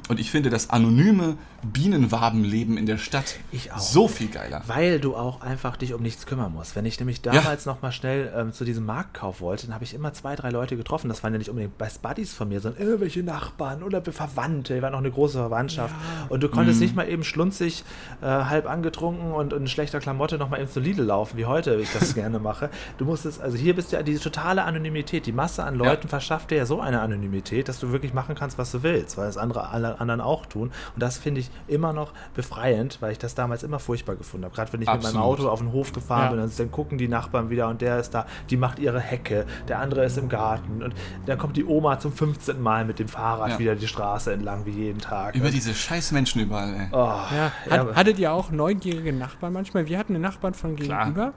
[0.09, 1.37] und ich finde das anonyme
[1.73, 3.37] Bienenwabenleben in der Stadt
[3.79, 4.63] so viel geiler.
[4.67, 6.77] Weil du auch einfach dich um nichts kümmern musst.
[6.77, 7.73] Wenn ich nämlich damals ja.
[7.73, 10.77] noch mal schnell ähm, zu diesem Marktkauf wollte, dann habe ich immer zwei, drei Leute
[10.77, 11.09] getroffen.
[11.09, 14.75] Das waren ja nicht unbedingt Best Buddies von mir, sondern irgendwelche Nachbarn oder Verwandte.
[14.75, 15.95] Wir waren noch eine große Verwandtschaft.
[15.95, 16.27] Ja.
[16.29, 16.85] Und du konntest mhm.
[16.85, 17.85] nicht mal eben schlunzig,
[18.21, 21.77] äh, halb angetrunken und, in schlechter Klamotte noch mal eben zu Lidl laufen, wie heute
[21.77, 22.71] ich das gerne mache.
[22.99, 25.27] Du musstest, also hier bist du ja diese totale Anonymität.
[25.27, 26.09] Die Masse an Leuten ja.
[26.09, 29.27] verschafft dir ja so eine Anonymität, dass du wirklich machen kannst, was du willst, weil
[29.27, 30.71] das andere alle anderen auch tun.
[30.95, 34.55] Und das finde ich immer noch befreiend, weil ich das damals immer furchtbar gefunden habe.
[34.55, 35.15] Gerade wenn ich Absolut.
[35.15, 36.31] mit meinem Auto auf den Hof gefahren ja.
[36.31, 39.47] bin, dann, dann gucken die Nachbarn wieder und der ist da, die macht ihre Hecke,
[39.69, 40.95] der andere ist im Garten und
[41.27, 42.61] dann kommt die Oma zum 15.
[42.61, 43.59] Mal mit dem Fahrrad ja.
[43.59, 45.35] wieder die Straße entlang wie jeden Tag.
[45.35, 46.89] Über diese scheiß Menschen überall, ey.
[46.93, 47.53] Oh, ja.
[47.71, 49.87] Hat, hattet ihr auch neugierige Nachbarn manchmal?
[49.87, 51.33] Wir hatten einen Nachbarn von gegenüber, Klar.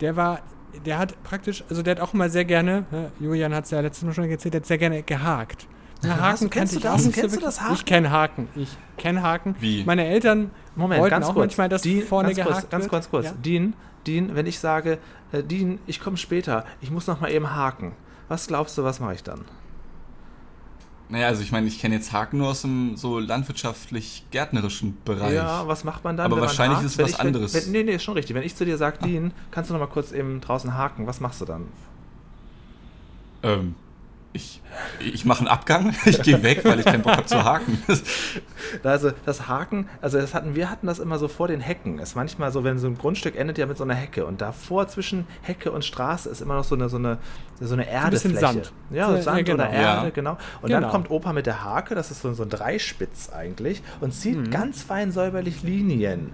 [0.00, 0.40] der war
[0.86, 2.86] der hat praktisch, also der hat auch mal sehr gerne,
[3.20, 5.66] Julian hat es ja letztes Mal schon erzählt, der hat sehr gerne gehakt.
[6.04, 7.10] Ja, Haken kennst du das?
[7.12, 7.74] Kennst du das Haken?
[7.74, 8.48] Ich kenne Haken.
[8.56, 9.54] Ich kenne Haken.
[9.60, 9.84] Wie?
[9.84, 11.46] Meine Eltern Moment, wollten ganz auch kurz.
[11.46, 13.26] manchmal, dass Dean, vorne ganz gehakt kurz, Ganz kurz, kurz.
[13.26, 13.32] Ja?
[13.32, 13.74] Dean,
[14.06, 14.98] Dean, wenn ich sage,
[15.32, 17.92] äh, Dean, ich komme später, ich muss noch mal eben haken.
[18.28, 19.44] Was glaubst du, was mache ich dann?
[21.08, 25.34] Naja, also ich meine, ich kenne jetzt Haken nur aus dem so landwirtschaftlich-gärtnerischen Bereich.
[25.34, 26.24] Ja, was macht man dann?
[26.32, 27.52] Aber wahrscheinlich ist es was ich, anderes.
[27.52, 28.34] Wenn, nee, nee, ist schon richtig.
[28.34, 31.20] Wenn ich zu dir sage, Dean, kannst du noch mal kurz eben draußen haken, was
[31.20, 31.68] machst du dann?
[33.42, 33.74] Ähm,
[34.32, 34.62] ich,
[35.00, 37.82] ich mache einen Abgang, ich gehe weg, weil ich keinen Bock habe zu haken.
[38.82, 41.98] also das Haken, also das hatten, wir hatten das immer so vor den Hecken.
[41.98, 44.40] Es ist manchmal so, wenn so ein Grundstück endet ja mit so einer Hecke und
[44.40, 47.18] davor zwischen Hecke und Straße ist immer noch so eine, so eine,
[47.60, 48.36] so eine Erdefläche.
[48.36, 48.72] Ein Sand.
[48.90, 49.64] Ja, so, Sand ja, genau.
[49.64, 50.10] oder Erde, ja.
[50.10, 50.38] genau.
[50.62, 50.80] Und genau.
[50.80, 54.38] dann kommt Opa mit der Hake, das ist so, so ein Dreispitz eigentlich, und zieht
[54.38, 54.50] mhm.
[54.50, 56.32] ganz fein säuberlich Linien.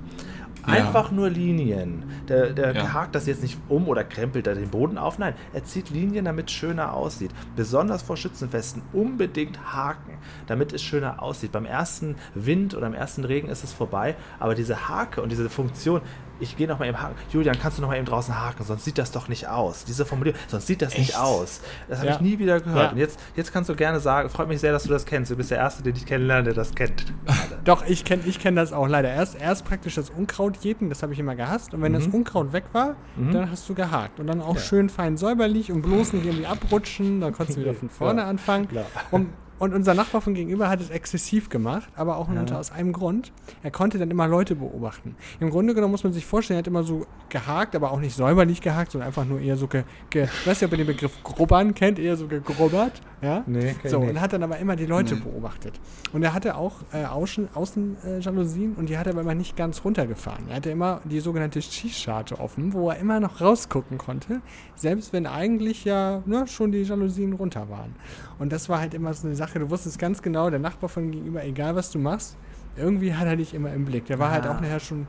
[0.71, 2.05] Einfach nur Linien.
[2.29, 2.93] Der, der ja.
[2.93, 5.19] hakt das jetzt nicht um oder krempelt da den Boden auf.
[5.19, 7.31] Nein, er zieht Linien, damit es schöner aussieht.
[7.57, 11.53] Besonders vor Schützenfesten unbedingt haken, damit es schöner aussieht.
[11.53, 15.49] Beim ersten Wind oder im ersten Regen ist es vorbei, aber diese Hake und diese
[15.49, 16.03] Funktion,
[16.41, 17.15] ich gehe noch mal eben haken.
[17.33, 18.65] Julian, kannst du noch mal eben draußen haken?
[18.65, 19.85] Sonst sieht das doch nicht aus.
[19.85, 20.99] Diese Formulierung, sonst sieht das Echt?
[20.99, 21.61] nicht aus.
[21.89, 22.15] Das habe ja.
[22.15, 22.85] ich nie wieder gehört.
[22.85, 22.91] Ja.
[22.93, 25.31] Und jetzt, jetzt kannst du gerne sagen, freut mich sehr, dass du das kennst.
[25.31, 27.07] Du bist der Erste, den ich kennenlerne, der das kennt.
[27.65, 29.11] doch, ich kenne ich kenn das auch leider.
[29.11, 31.75] Erst, erst praktisch das Unkraut jeden, das habe ich immer gehasst.
[31.75, 31.97] Und wenn mhm.
[31.97, 33.33] das Unkraut weg war, mhm.
[33.33, 34.21] dann hast du gehakt.
[34.21, 34.61] Und dann auch ja.
[34.61, 37.21] schön fein säuberlich und bloß nicht irgendwie abrutschen.
[37.21, 38.69] Dann konntest du wieder von vorne anfangen.
[38.69, 38.87] Klar.
[39.11, 39.29] Und
[39.59, 42.35] und unser Nachbar von gegenüber hat es exzessiv gemacht, aber auch ja.
[42.35, 43.33] nur aus einem Grund.
[43.63, 45.17] Er konnte dann immer Leute beobachten.
[45.41, 48.15] Im Grunde genommen muss man sich vorstellen, er hat immer so gehakt, aber auch nicht
[48.15, 50.87] säuberlich gehakt, sondern einfach nur eher so ge, ge ich weiß nicht, ob ihr den
[50.87, 53.01] Begriff grubbern kennt, eher so gegrubbert.
[53.21, 53.43] Ja?
[53.47, 54.11] Nee, so, nicht.
[54.11, 55.21] und hat dann aber immer die Leute nee.
[55.21, 55.81] beobachtet.
[56.13, 59.57] Und er hatte auch äh, Außen, Außenjalousien äh, und die hat er aber immer nicht
[59.57, 60.49] ganz runtergefahren.
[60.49, 64.41] Er hatte immer die sogenannte Schießscharte offen, wo er immer noch rausgucken konnte,
[64.77, 67.97] selbst wenn eigentlich ja ne, schon die Jalousien runter waren.
[68.39, 71.11] Und das war halt immer so eine Sache, du wusstest ganz genau, der Nachbar von
[71.11, 72.37] gegenüber, egal was du machst,
[72.77, 74.07] irgendwie hat er dich immer im Blick.
[74.07, 74.49] Der war halt ah.
[74.49, 75.07] halt auch nachher schon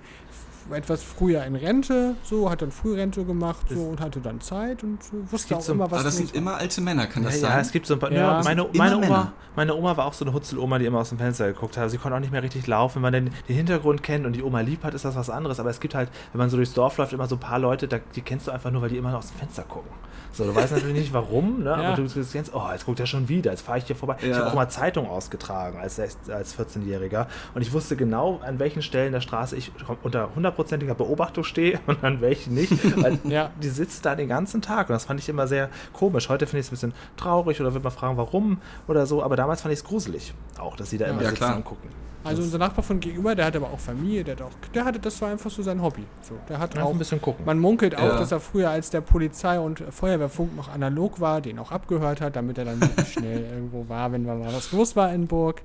[0.72, 5.00] etwas früher in Rente, so, hat dann Frührente gemacht so, und hatte dann Zeit und
[5.32, 7.52] wusste auch so, immer, was Aber das sind immer alte Männer, kann das ja, sein?
[7.52, 8.12] Ja, es gibt so ein paar.
[8.12, 11.18] Ja, meine, meine, Oma, meine Oma war auch so eine Hutzeloma, die immer aus dem
[11.18, 11.90] Fenster geguckt hat.
[11.90, 12.96] Sie konnte auch nicht mehr richtig laufen.
[12.96, 15.60] Wenn man den, den Hintergrund kennt und die Oma lieb hat, ist das was anderes.
[15.60, 17.88] Aber es gibt halt, wenn man so durchs Dorf läuft, immer so ein paar Leute,
[17.88, 19.92] da, die kennst du einfach nur, weil die immer aus dem Fenster gucken.
[20.32, 21.74] So, du weißt natürlich nicht warum, ne?
[21.74, 24.18] aber du kennst, oh, jetzt guckt er schon wieder, jetzt fahre ich hier vorbei.
[24.22, 28.82] Ich habe auch mal Zeitung ausgetragen als, als 14-Jähriger und ich wusste genau, an welchen
[28.82, 29.72] Stellen der Straße ich
[30.04, 32.72] unter hundertprozentiger Beobachtung stehe und an welchen nicht.
[33.02, 33.50] Weil ja.
[33.62, 36.30] die sitzt da den ganzen Tag und das fand ich immer sehr komisch.
[36.30, 39.36] Heute finde ich es ein bisschen traurig oder würde man fragen, warum oder so, aber
[39.36, 41.56] damals fand ich es gruselig auch, dass sie da immer ja, sitzen klar.
[41.56, 41.90] und gucken.
[42.24, 45.00] Also unser Nachbar von gegenüber, der hatte aber auch Familie, der hat auch, der hatte,
[45.00, 46.04] das war einfach so sein Hobby.
[46.22, 47.46] So, der hat auch ein bisschen gucken.
[47.46, 48.20] Man munkelt auch, ja.
[48.20, 52.36] dass er früher, als der Polizei und Feuerwehrfunk noch analog war, den auch abgehört hat,
[52.36, 52.80] damit er dann
[53.12, 55.62] schnell irgendwo war, wenn mal was los war in Burg.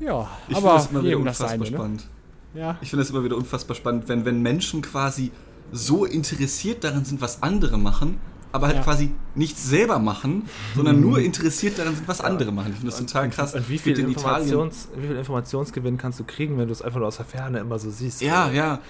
[0.00, 1.66] Ja, ich aber das immer wieder unfassbar seine, ne?
[1.66, 2.06] spannend.
[2.54, 2.60] Ne?
[2.60, 2.78] Ja.
[2.80, 5.30] Ich finde es immer wieder unfassbar spannend, wenn, wenn Menschen quasi
[5.70, 8.18] so interessiert daran sind, was andere machen,
[8.58, 8.82] aber halt ja.
[8.82, 10.44] quasi nichts selber machen,
[10.74, 12.72] sondern nur interessiert daran sind, was andere machen.
[12.72, 13.54] Ich finde das total krass.
[13.54, 17.06] Und wie viel, Informations, wie viel Informationsgewinn kannst du kriegen, wenn du es einfach nur
[17.08, 18.20] aus der Ferne immer so siehst?
[18.20, 18.80] Ja, ja.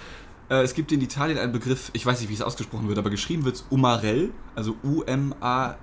[0.49, 3.11] Äh, es gibt in Italien einen Begriff, ich weiß nicht, wie es ausgesprochen wird, aber
[3.11, 5.75] geschrieben wird es Umarell, also U-M-A-R-E-L-L.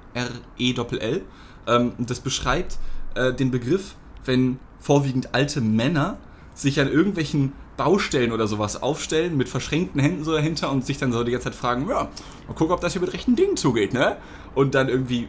[1.67, 2.79] Ähm, das beschreibt
[3.13, 6.17] äh, den Begriff, wenn vorwiegend alte Männer
[6.55, 11.11] sich an irgendwelchen Baustellen oder sowas aufstellen mit verschränkten Händen so dahinter und sich dann
[11.11, 12.09] so die ganze Zeit fragen, ja,
[12.47, 14.17] mal gucken, ob das hier mit rechten Dingen zugeht, ne?
[14.53, 15.27] Und dann irgendwie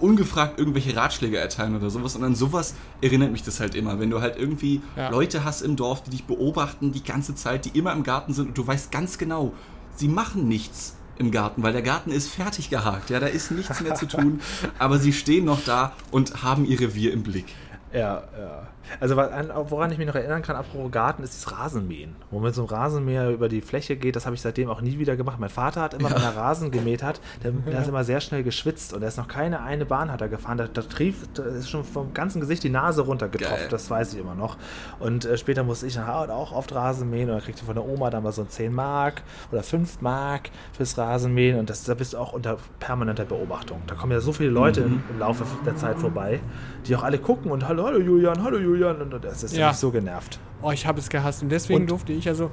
[0.00, 2.16] ungefragt irgendwelche Ratschläge erteilen oder sowas.
[2.16, 3.98] Und an sowas erinnert mich das halt immer.
[3.98, 5.08] Wenn du halt irgendwie ja.
[5.08, 8.48] Leute hast im Dorf, die dich beobachten die ganze Zeit, die immer im Garten sind
[8.48, 9.52] und du weißt ganz genau,
[9.94, 13.08] sie machen nichts im Garten, weil der Garten ist fertig gehakt.
[13.08, 14.40] Ja, da ist nichts mehr zu tun.
[14.78, 17.46] aber sie stehen noch da und haben ihr Revier im Blick.
[17.92, 18.68] Ja, ja.
[19.00, 22.14] Also woran ich mich noch erinnern kann, apropos Garten, ist das Rasenmähen.
[22.30, 24.98] Wo man so einem Rasenmäher über die Fläche geht, das habe ich seitdem auch nie
[24.98, 25.38] wieder gemacht.
[25.38, 26.16] Mein Vater hat immer, ja.
[26.16, 29.16] wenn er Rasen gemäht hat, der, der ist immer sehr schnell geschwitzt und er ist
[29.16, 30.58] noch keine eine Bahn hat er gefahren.
[30.58, 34.20] Da, da trief, da ist schon vom ganzen Gesicht die Nase runtergetropft, das weiß ich
[34.20, 34.56] immer noch.
[34.98, 38.10] Und äh, später musste ich auch oft Rasen mähen und dann kriegte von der Oma
[38.10, 42.12] dann mal so ein 10 Mark oder 5 Mark fürs Rasenmähen und das, da bist
[42.12, 43.82] du auch unter permanenter Beobachtung.
[43.86, 44.86] Da kommen ja so viele Leute mhm.
[44.86, 46.40] im, im Laufe der Zeit vorbei,
[46.86, 49.72] die auch alle gucken und hallo, hallo Julian, hallo Julian und das ist ja.
[49.72, 50.38] so genervt.
[50.62, 52.50] Oh, ich habe es gehasst und deswegen und, durfte ich also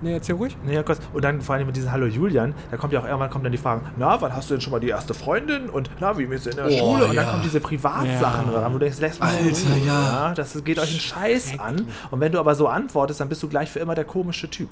[0.00, 0.56] Nee, erzähl ruhig.
[0.64, 1.00] Nee, kurz.
[1.12, 3.52] Und dann vor allem mit diesem Hallo Julian, da kommt ja auch irgendwann kommt dann
[3.52, 5.68] die Frage, na, wann hast du denn schon mal die erste Freundin?
[5.68, 7.06] Und na, wie bist du in der oh, Schule?
[7.06, 7.22] Und ja.
[7.22, 8.60] dann kommen diese Privatsachen ja.
[8.60, 10.28] ran, wo du denkst, lässt mal Alter, ja.
[10.28, 10.34] ja.
[10.34, 11.88] Das geht euch einen Scheiß an.
[12.12, 14.70] Und wenn du aber so antwortest, dann bist du gleich für immer der komische Typ.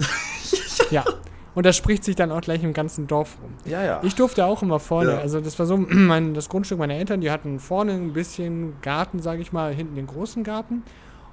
[0.91, 1.03] ja.
[1.57, 3.51] Und das spricht sich dann auch gleich im ganzen Dorf rum.
[3.65, 4.01] Ja, ja.
[4.05, 5.19] Ich durfte auch immer vorne, ja.
[5.19, 9.21] also das war so mein, das Grundstück meiner Eltern, die hatten vorne ein bisschen Garten,
[9.21, 10.83] sage ich mal, hinten den großen Garten.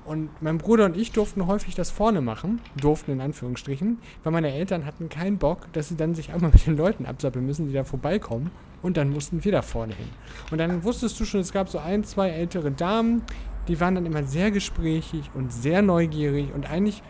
[0.05, 4.53] Und mein Bruder und ich durften häufig das vorne machen, durften in Anführungsstrichen, weil meine
[4.53, 7.73] Eltern hatten keinen Bock, dass sie dann sich einmal mit den Leuten absappeln müssen, die
[7.73, 8.49] da vorbeikommen.
[8.81, 10.07] Und dann mussten wir da vorne hin.
[10.51, 13.23] Und dann wusstest du schon, es gab so ein, zwei ältere Damen,
[13.67, 16.53] die waren dann immer sehr gesprächig und sehr neugierig.
[16.53, 17.01] Und eigentlich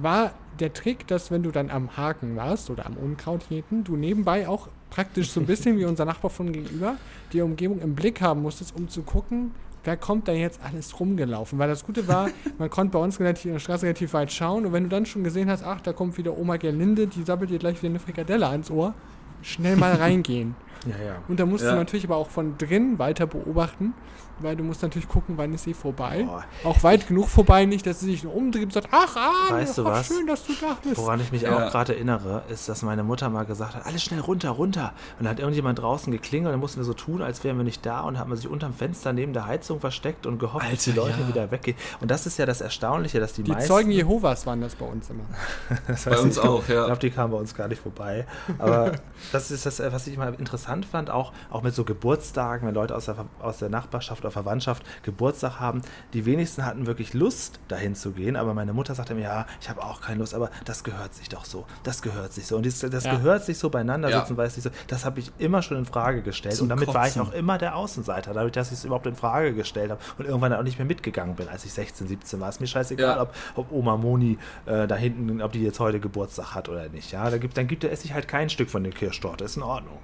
[0.00, 3.96] war der Trick, dass wenn du dann am Haken warst oder am Unkraut jäten, du
[3.96, 6.96] nebenbei auch praktisch so ein bisschen wie unser Nachbar von gegenüber
[7.32, 9.52] die Umgebung im Blick haben musstest, um zu gucken,
[9.84, 11.58] wer kommt da jetzt alles rumgelaufen.
[11.58, 12.28] Weil das Gute war,
[12.58, 15.06] man konnte bei uns relativ, in der Straße relativ weit schauen und wenn du dann
[15.06, 18.00] schon gesehen hast, ach, da kommt wieder Oma Gerlinde, die sabbelt dir gleich wieder eine
[18.00, 18.94] Frikadelle ans Ohr,
[19.42, 20.54] schnell mal reingehen.
[20.86, 21.16] Ja, ja.
[21.28, 21.70] Und da musst ja.
[21.70, 23.94] du natürlich aber auch von drin weiter beobachten,
[24.38, 26.24] weil du musst natürlich gucken, wann ist sie vorbei.
[26.26, 26.44] Boah.
[26.64, 29.78] Auch weit genug vorbei, nicht, dass sie sich nur umdreht und sagt, ach, ah, weißt
[29.78, 30.06] du was?
[30.06, 30.96] schön, dass du da bist.
[30.98, 31.56] Woran ich mich ja.
[31.56, 34.92] auch gerade erinnere, ist, dass meine Mutter mal gesagt hat, alles schnell runter, runter.
[35.18, 37.64] Und dann hat irgendjemand draußen geklingelt und dann mussten wir so tun, als wären wir
[37.64, 40.74] nicht da und hat man sich unterm Fenster neben der Heizung versteckt und gehofft, Alter,
[40.74, 41.28] dass die Leute ja.
[41.28, 41.76] wieder weggehen.
[42.00, 43.64] Und das ist ja das Erstaunliche, dass die, die meisten...
[43.64, 45.24] Die Zeugen Jehovas waren das bei uns immer.
[46.04, 46.80] bei uns auch, ja.
[46.80, 48.26] Ich glaube, die kamen bei uns gar nicht vorbei.
[48.58, 48.92] Aber
[49.32, 52.94] das ist das, was ich mal interessant fand, auch, auch mit so Geburtstagen, wenn Leute
[52.94, 55.82] aus der, aus der Nachbarschaft oder Verwandtschaft Geburtstag haben.
[56.12, 59.68] Die wenigsten hatten wirklich Lust, dahin zu gehen, aber meine Mutter sagte mir, ja, ich
[59.68, 61.64] habe auch keine Lust, aber das gehört sich doch so.
[61.84, 62.56] Das gehört sich so.
[62.56, 63.14] Und das, das ja.
[63.14, 64.38] gehört sich so beieinander sitzen, ja.
[64.38, 64.70] weiß ich so.
[64.88, 66.56] Das habe ich immer schon in Frage gestellt.
[66.56, 67.00] Zum und damit Kotzen.
[67.00, 70.00] war ich auch immer der Außenseiter, dadurch, dass ich es überhaupt in Frage gestellt habe
[70.18, 72.48] und irgendwann auch nicht mehr mitgegangen bin, als ich 16, 17 war.
[72.48, 73.22] Ist mir scheißegal, ja.
[73.22, 77.12] ob, ob, Oma Moni äh, da hinten, ob die jetzt heute Geburtstag hat oder nicht.
[77.12, 79.44] Ja, da gibt, dann gibt er esse ich halt kein Stück von der Kirschtorte.
[79.44, 79.98] Ist in Ordnung.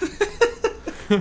[1.08, 1.18] ja,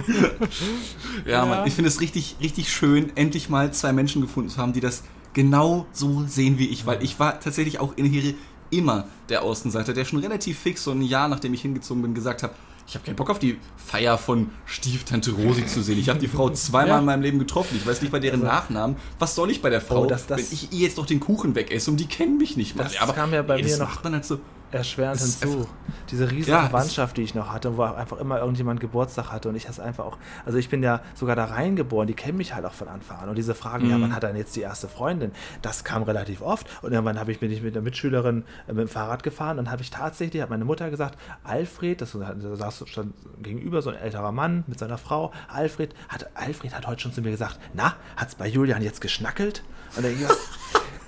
[1.25, 4.73] ja, Mann, ich finde es richtig, richtig schön, endlich mal zwei Menschen gefunden zu haben,
[4.73, 8.33] die das genau so sehen wie ich, weil ich war tatsächlich auch in Heere
[8.69, 12.43] immer der Außenseiter, der schon relativ fix so ein Jahr, nachdem ich hingezogen bin, gesagt
[12.43, 12.53] hat,
[12.87, 15.99] ich habe keinen Bock auf die Feier von Stieftante Rosi zu sehen.
[15.99, 16.99] Ich habe die Frau zweimal ja.
[16.99, 17.75] in meinem Leben getroffen.
[17.75, 18.95] Ich weiß nicht bei deren also, Nachnamen.
[19.19, 21.19] Was soll ich bei der Frau, oh, das, das, wenn ich ihr jetzt doch den
[21.19, 22.83] Kuchen wegesse und die kennen mich nicht mal.
[22.85, 23.89] Das aber kam ja bei mir noch.
[23.89, 24.39] Macht man halt so,
[24.71, 25.67] erschwerend hinzu.
[26.09, 29.55] Diese riesige ja, Verwandtschaft, die ich noch hatte, wo einfach immer irgendjemand Geburtstag hatte und
[29.55, 32.65] ich das einfach auch, also ich bin ja sogar da reingeboren, die kennen mich halt
[32.65, 33.91] auch von Anfang an und diese Fragen, mhm.
[33.91, 35.31] ja, wann hat denn jetzt die erste Freundin?
[35.61, 38.89] Das kam relativ oft und irgendwann habe ich mich mit der Mitschülerin äh, mit dem
[38.89, 43.81] Fahrrad gefahren und habe ich tatsächlich, hat meine Mutter gesagt, Alfred, das saß schon gegenüber
[43.81, 47.31] so ein älterer Mann mit seiner Frau, Alfred, hat, Alfred hat heute schon zu mir
[47.31, 49.63] gesagt, na, hat es bei Julian jetzt geschnackelt?
[49.95, 50.13] Und dann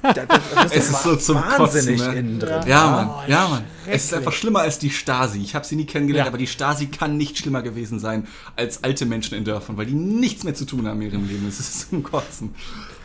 [0.02, 2.20] das, das es ist so zum wahnsinnig Kotzen, ne?
[2.20, 2.68] innen drin.
[2.68, 3.64] Ja, Mann, oh, ja, Mann.
[3.88, 5.41] Es ist einfach schlimmer als die Stasi.
[5.41, 6.30] Ich habe sie nie kennengelernt, ja.
[6.30, 9.93] aber die Stasi kann nicht schlimmer gewesen sein als alte Menschen in Dörfern, weil die
[9.93, 11.47] nichts mehr zu tun haben in ihrem Leben.
[11.47, 12.54] Es ist zum Kotzen.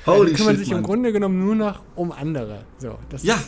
[0.07, 0.79] Holy ja, kümmern sich Mann.
[0.79, 2.65] im Grunde genommen nur noch um andere.
[2.79, 3.39] So, ja,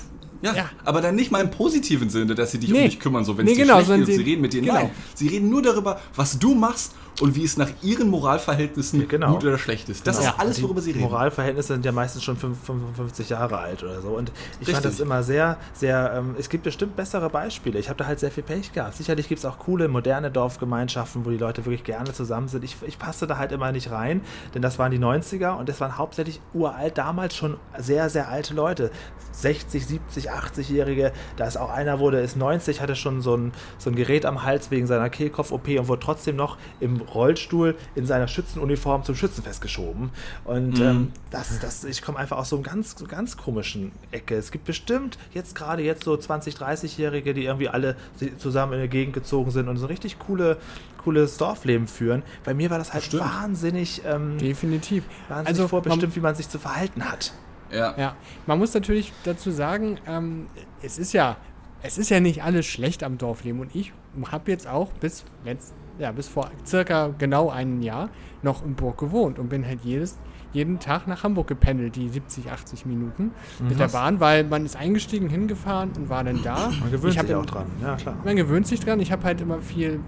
[0.42, 2.78] ja, ja, aber dann nicht mal im positiven Sinne, dass sie dich nee.
[2.78, 4.52] um dich kümmern, so wenn nee, es dir genau, schlecht geht sie, sie reden mit
[4.52, 4.60] dir.
[4.60, 4.74] Genau.
[4.74, 9.32] Nein, sie reden nur darüber, was du machst und wie es nach ihren Moralverhältnissen genau.
[9.32, 10.06] gut oder schlecht ist.
[10.06, 10.30] Das genau.
[10.30, 11.04] ist alles, worüber sie reden.
[11.04, 14.08] Moralverhältnisse sind ja meistens schon 55 Jahre alt oder so.
[14.08, 14.74] Und ich Richtig.
[14.74, 17.78] fand das immer sehr, sehr, ähm, es gibt bestimmt bessere Beispiele.
[17.78, 18.96] Ich habe da halt sehr viel Pech gehabt.
[18.96, 22.64] Sicherlich gibt es auch coole, moderne Dorfgemeinschaften, wo die Leute wirklich gerne zusammen sind.
[22.64, 24.20] Ich, ich passte da halt immer nicht rein,
[24.54, 28.52] denn das waren die 90er und das waren hauptsächlich uralt, damals schon sehr, sehr alte
[28.52, 28.90] Leute.
[29.32, 31.12] 60, 70, 80-Jährige.
[31.36, 34.42] Da ist auch einer, der ist 90, hatte schon so ein, so ein Gerät am
[34.42, 39.60] Hals wegen seiner Kehlkopf-OP und wurde trotzdem noch im Rollstuhl in seiner Schützenuniform zum Schützenfest
[39.60, 40.10] geschoben.
[40.44, 40.84] Und mhm.
[40.84, 44.36] ähm, das, das, ich komme einfach aus so einem ganz, ganz komischen Ecke.
[44.36, 47.96] Es gibt bestimmt jetzt gerade jetzt so 20, 30-Jährige, die irgendwie alle
[48.38, 50.58] zusammen in die Gegend gezogen sind und so ein richtig coole,
[51.02, 52.22] cooles Dorfleben führen.
[52.44, 53.22] Bei mir war das halt Stimmt.
[53.22, 54.02] wahnsinnig.
[54.04, 55.04] Ähm, Definitiv.
[55.28, 57.32] Wahnsinnig also, vorbestimmt, wie man sich zu verhalten hat.
[57.70, 57.94] Ja.
[57.96, 58.16] ja.
[58.46, 60.46] Man muss natürlich dazu sagen, ähm,
[60.82, 61.36] es ist ja,
[61.82, 63.60] es ist ja nicht alles schlecht am Dorfleben.
[63.60, 63.92] Und ich
[64.30, 68.10] habe jetzt auch bis, letzt, ja, bis vor circa genau einem Jahr
[68.42, 70.18] noch in Burg gewohnt und bin halt jedes,
[70.52, 73.68] jeden Tag nach Hamburg gependelt, die 70, 80 Minuten mhm.
[73.68, 76.70] mit der Bahn, weil man ist eingestiegen, hingefahren und war dann da.
[76.80, 78.16] Man gewöhnt sich auch dran, ja klar.
[78.24, 79.00] Man gewöhnt sich dran.
[79.00, 80.00] Ich habe halt immer viel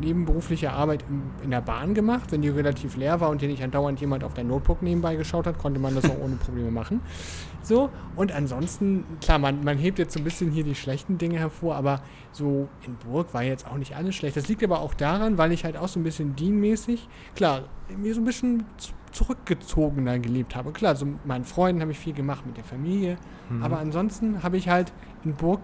[0.00, 1.04] nebenberufliche Arbeit
[1.42, 2.32] in der Bahn gemacht.
[2.32, 5.46] Wenn die relativ leer war und dir nicht andauernd jemand auf dein Notebook nebenbei geschaut
[5.46, 7.00] hat, konnte man das auch ohne Probleme machen.
[7.62, 11.38] So, und ansonsten, klar, man, man hebt jetzt so ein bisschen hier die schlechten Dinge
[11.38, 12.00] hervor, aber
[12.32, 14.36] so in Burg war jetzt auch nicht alles schlecht.
[14.36, 17.64] Das liegt aber auch daran, weil ich halt auch so ein bisschen dienmäßig, klar,
[17.96, 18.64] mir so ein bisschen
[19.12, 20.72] zurückgezogener gelebt habe.
[20.72, 23.16] Klar, so mit meinen Freunden habe ich viel gemacht, mit der Familie,
[23.50, 23.62] mhm.
[23.62, 24.92] aber ansonsten habe ich halt
[25.24, 25.60] in Burg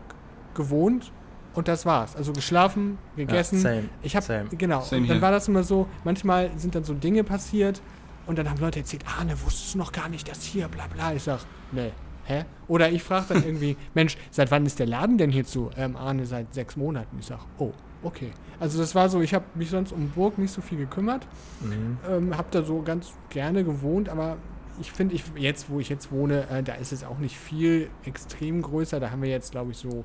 [0.55, 1.13] gewohnt
[1.55, 2.17] und das war's.
[2.17, 3.57] Also geschlafen, gegessen.
[3.57, 4.81] Ja, same, ich habe genau.
[4.81, 5.87] Same und dann war das immer so.
[6.05, 7.81] Manchmal sind dann so Dinge passiert
[8.27, 10.87] und dann haben Leute erzählt, ah, ne, wusstest du noch gar nicht, dass hier, bla
[10.87, 11.15] bla.
[11.15, 11.41] Ich sag,
[11.75, 11.93] ne,
[12.25, 12.45] hä?
[12.69, 15.71] Oder ich frage dann irgendwie, Mensch, seit wann ist der Laden denn hier zu?
[15.77, 17.17] Ähm, Arne, seit sechs Monaten.
[17.21, 17.73] Ich sag, oh,
[18.03, 18.31] okay.
[18.61, 21.27] Also das war so, ich habe mich sonst um Burg nicht so viel gekümmert,
[21.61, 21.99] mhm.
[22.09, 24.37] ähm, habe da so ganz gerne gewohnt, aber
[24.81, 27.91] ich finde, ich, jetzt, wo ich jetzt wohne, äh, da ist es auch nicht viel
[28.05, 28.99] extrem größer.
[28.99, 30.05] Da haben wir jetzt, glaube ich, so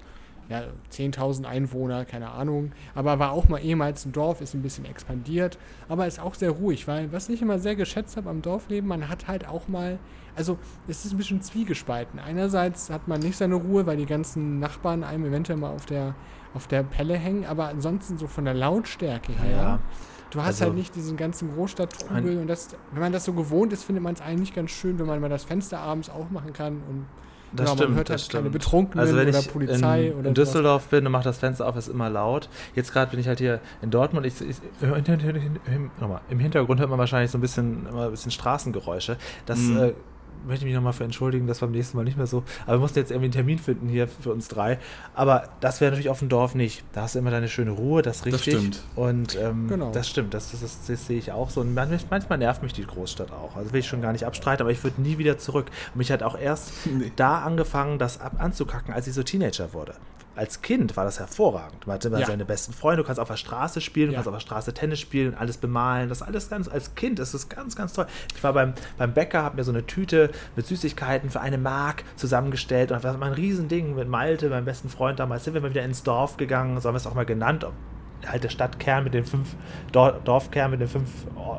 [0.49, 2.71] ja, 10.000 Einwohner, keine Ahnung.
[2.95, 6.51] Aber war auch mal ehemals ein Dorf, ist ein bisschen expandiert, aber ist auch sehr
[6.51, 9.99] ruhig, weil was ich immer sehr geschätzt habe am Dorfleben, man hat halt auch mal,
[10.35, 12.19] also es ist ein bisschen zwiegespalten.
[12.19, 16.15] Einerseits hat man nicht seine Ruhe, weil die ganzen Nachbarn einem eventuell mal auf der,
[16.55, 19.51] auf der Pelle hängen, aber ansonsten so von der Lautstärke her.
[19.51, 19.79] Ja.
[20.31, 23.73] Du hast also, halt nicht diesen ganzen Großstadttrubel und das, wenn man das so gewohnt
[23.73, 26.83] ist, findet man es eigentlich ganz schön, wenn man mal das Fenster abends aufmachen kann
[26.87, 27.07] und
[27.51, 30.27] das genau, stimmt, man hört halt keine Betrunkenen also wenn oder ich Polizei in, oder
[30.29, 32.49] in Düsseldorf bin und mache das Fenster auf, ist immer laut.
[32.75, 34.25] Jetzt gerade bin ich halt hier in Dortmund.
[34.25, 34.57] Ich, ich,
[36.29, 39.17] Im Hintergrund hört man wahrscheinlich so ein bisschen, immer ein bisschen Straßengeräusche.
[39.45, 39.77] Das mhm.
[39.77, 39.93] äh,
[40.47, 42.43] möchte mich nochmal für entschuldigen, das war beim nächsten Mal nicht mehr so.
[42.65, 44.79] Aber wir mussten jetzt irgendwie einen Termin finden hier für uns drei.
[45.13, 46.83] Aber das wäre natürlich auf dem Dorf nicht.
[46.93, 48.53] Da hast du immer deine schöne Ruhe, das ist richtig.
[48.53, 48.83] Das stimmt.
[48.95, 49.91] Und ähm, genau.
[49.91, 51.61] das stimmt, das, das, das, das, sehe ich auch so.
[51.61, 53.55] Und manchmal nervt mich die Großstadt auch.
[53.55, 55.67] Also will ich schon gar nicht abstreiten, aber ich würde nie wieder zurück.
[55.93, 57.11] Und mich hat auch erst nee.
[57.15, 59.93] da angefangen, das ab anzukacken, als ich so Teenager wurde
[60.39, 61.85] als Kind war das hervorragend.
[61.85, 62.25] Man hatte immer ja.
[62.25, 64.17] seine besten Freunde, du kannst auf der Straße spielen, du ja.
[64.19, 66.07] kannst auf der Straße Tennis spielen, alles bemalen.
[66.07, 68.07] Das alles ganz, als Kind ist das ganz, ganz toll.
[68.33, 72.05] Ich war beim, beim Bäcker, habe mir so eine Tüte mit Süßigkeiten für eine Mark
[72.15, 75.43] zusammengestellt und das war ein Riesending mit Malte, meinem besten Freund damals.
[75.43, 77.67] Sind wir mal wieder ins Dorf gegangen, so haben wir es auch mal genannt.
[78.25, 79.57] Halt der Stadtkern mit den fünf,
[79.91, 81.57] Dorfkern mit den fünf oh,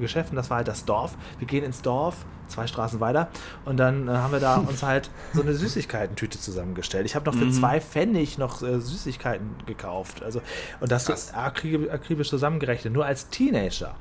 [0.00, 1.16] Geschäften, das war halt das Dorf.
[1.38, 3.28] Wir gehen ins Dorf, zwei Straßen weiter.
[3.64, 7.06] Und dann äh, haben wir da uns halt so eine Süßigkeitentüte zusammengestellt.
[7.06, 7.52] Ich habe noch für mhm.
[7.52, 10.22] zwei Pfennig noch äh, Süßigkeiten gekauft.
[10.22, 10.40] Also,
[10.80, 12.92] und das ist akribisch zusammengerechnet.
[12.92, 13.94] Nur als Teenager.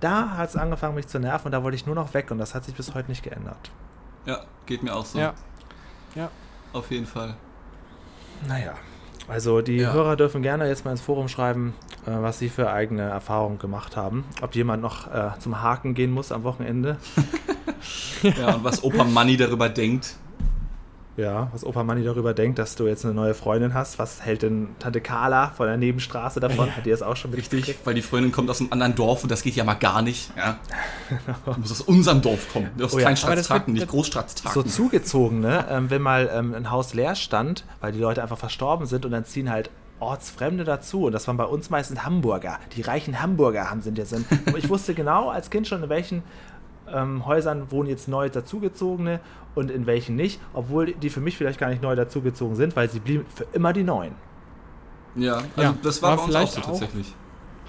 [0.00, 2.38] Da hat es angefangen, mich zu nerven und da wollte ich nur noch weg und
[2.38, 3.70] das hat sich bis heute nicht geändert.
[4.26, 5.18] Ja, geht mir auch so.
[5.18, 5.34] Ja.
[6.14, 6.30] Ja.
[6.72, 7.34] Auf jeden Fall.
[8.46, 8.74] Naja.
[9.28, 9.92] Also die ja.
[9.92, 11.74] Hörer dürfen gerne jetzt mal ins Forum schreiben,
[12.06, 14.24] äh, was sie für eigene Erfahrungen gemacht haben.
[14.40, 16.96] Ob jemand noch äh, zum Haken gehen muss am Wochenende.
[18.22, 20.16] ja, und was Opa Money darüber denkt.
[21.18, 23.98] Ja, was Opa Manni darüber denkt, dass du jetzt eine neue Freundin hast.
[23.98, 26.74] Was hält denn Tante Carla von der Nebenstraße davon?
[26.76, 29.32] Hat die das auch schon Richtig, weil die Freundin kommt aus einem anderen Dorf und
[29.32, 30.30] das geht ja mal gar nicht.
[30.36, 30.58] Ja.
[31.44, 33.06] Du musst aus unserem Dorf kommen, aus oh ja.
[33.06, 34.54] Kleinstadttagen, nicht Großstadttagen.
[34.54, 35.66] So zugezogen, ne?
[35.68, 39.10] Ähm, wenn mal ähm, ein Haus leer stand, weil die Leute einfach verstorben sind und
[39.10, 41.06] dann ziehen halt Ortsfremde dazu.
[41.06, 42.60] Und das waren bei uns meistens Hamburger.
[42.76, 44.14] Die reichen Hamburger haben sind jetzt.
[44.56, 46.22] Ich wusste genau als Kind schon, in welchen
[46.92, 49.20] ähm, Häusern wohnen jetzt neu dazugezogene
[49.54, 52.88] und in welchen nicht, obwohl die für mich vielleicht gar nicht neu dazugezogen sind, weil
[52.90, 54.14] sie blieben für immer die Neuen.
[55.14, 57.14] Ja, also ja, das war, war bei uns auch so tatsächlich.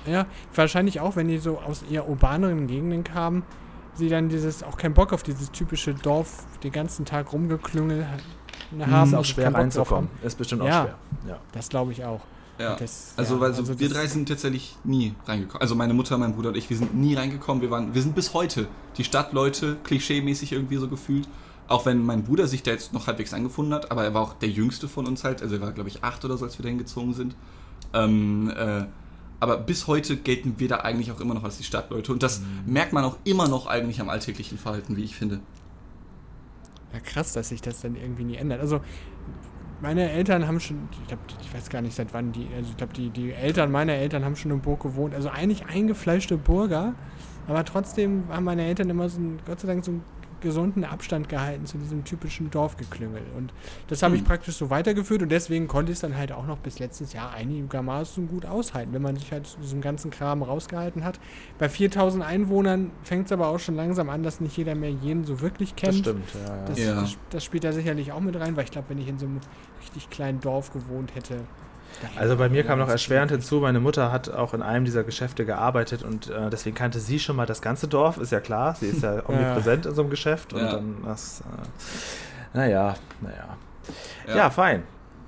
[0.05, 3.43] Auch, ja, wahrscheinlich auch, wenn die so aus eher urbaneren Gegenden kamen,
[3.95, 8.05] sie dann dieses auch keinen Bock auf dieses typische Dorf den ganzen Tag rumgeklüngelt
[8.79, 9.07] haben.
[9.07, 10.09] Ist auch schwer reinzukommen.
[10.23, 10.95] Ist bestimmt auch ja, schwer.
[11.27, 12.21] Ja, das glaube ich auch.
[12.59, 12.75] Ja.
[12.75, 15.61] Das, also, ja, also, also wir drei sind tatsächlich nie reingekommen.
[15.61, 17.61] Also meine Mutter, mein Bruder und ich, wir sind nie reingekommen.
[17.61, 21.27] Wir waren, wir sind bis heute die Stadtleute, klischee-mäßig irgendwie so gefühlt.
[21.69, 24.33] Auch wenn mein Bruder sich da jetzt noch halbwegs angefunden hat, aber er war auch
[24.33, 25.41] der jüngste von uns halt.
[25.41, 27.35] Also er war, glaube ich, acht oder so, als wir da hingezogen sind.
[27.93, 28.85] Ähm, äh,
[29.39, 32.11] aber bis heute gelten wir da eigentlich auch immer noch als die Stadtleute.
[32.11, 32.73] Und das mhm.
[32.73, 35.39] merkt man auch immer noch eigentlich am alltäglichen Verhalten, wie ich finde.
[36.91, 38.59] Ja, krass, dass sich das dann irgendwie nie ändert.
[38.59, 38.81] Also
[39.81, 42.77] meine Eltern haben schon, ich, glaub, ich weiß gar nicht seit wann die, also ich
[42.77, 45.15] glaube, die, die Eltern meiner Eltern haben schon in Burg gewohnt.
[45.15, 46.93] Also eigentlich eingefleischte Burger,
[47.47, 50.03] aber trotzdem haben meine Eltern immer so ein, Gott sei Dank so ein
[50.41, 53.21] gesunden Abstand gehalten zu diesem typischen Dorfgeklüngel.
[53.35, 53.53] Und
[53.87, 54.27] das habe ich hm.
[54.27, 57.31] praktisch so weitergeführt und deswegen konnte ich es dann halt auch noch bis letztes Jahr
[57.33, 61.19] einigermaßen gut aushalten, wenn man sich halt diesem ganzen Kram rausgehalten hat.
[61.57, 65.23] Bei 4000 Einwohnern fängt es aber auch schon langsam an, dass nicht jeder mehr jeden
[65.25, 65.93] so wirklich kennt.
[65.93, 66.55] Das stimmt, ja.
[66.55, 66.65] ja.
[66.65, 67.01] Das, ja.
[67.01, 69.25] Das, das spielt da sicherlich auch mit rein, weil ich glaube, wenn ich in so
[69.25, 69.39] einem
[69.81, 71.41] richtig kleinen Dorf gewohnt hätte,
[72.15, 75.45] also bei mir kam noch erschwerend hinzu, meine Mutter hat auch in einem dieser Geschäfte
[75.45, 78.75] gearbeitet und äh, deswegen kannte sie schon mal das ganze Dorf, ist ja klar.
[78.75, 79.91] Sie ist ja omnipräsent ja.
[79.91, 80.71] in so einem Geschäft und ja.
[80.73, 83.57] dann das, äh, naja, naja.
[84.27, 84.35] Ja.
[84.35, 84.83] ja, fein.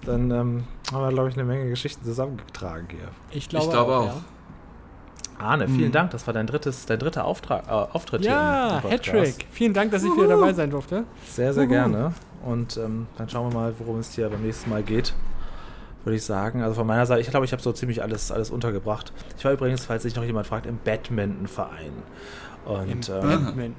[0.05, 3.09] Dann ähm, haben wir, glaube ich, eine Menge Geschichten zusammengetragen hier.
[3.31, 4.09] Ich glaube, ich glaube auch.
[4.09, 4.21] auch.
[5.39, 5.91] Arne, vielen mhm.
[5.93, 6.11] Dank.
[6.11, 8.89] Das war dein drittes, dein dritter Auftrag, äh, Auftritt ja, hier.
[8.89, 9.47] Ja, Hattrick.
[9.51, 11.03] Vielen Dank, dass ich wieder dabei sein durfte.
[11.25, 11.69] Sehr, sehr Uhu.
[11.69, 12.13] gerne.
[12.43, 15.13] Und ähm, dann schauen wir mal, worum es hier beim nächsten Mal geht
[16.03, 16.61] würde ich sagen.
[16.61, 19.13] Also von meiner Seite, ich glaube, ich habe so ziemlich alles, alles untergebracht.
[19.37, 21.93] Ich war übrigens, falls sich noch jemand fragt, im Badmintonverein.
[22.65, 23.75] Und Im ähm,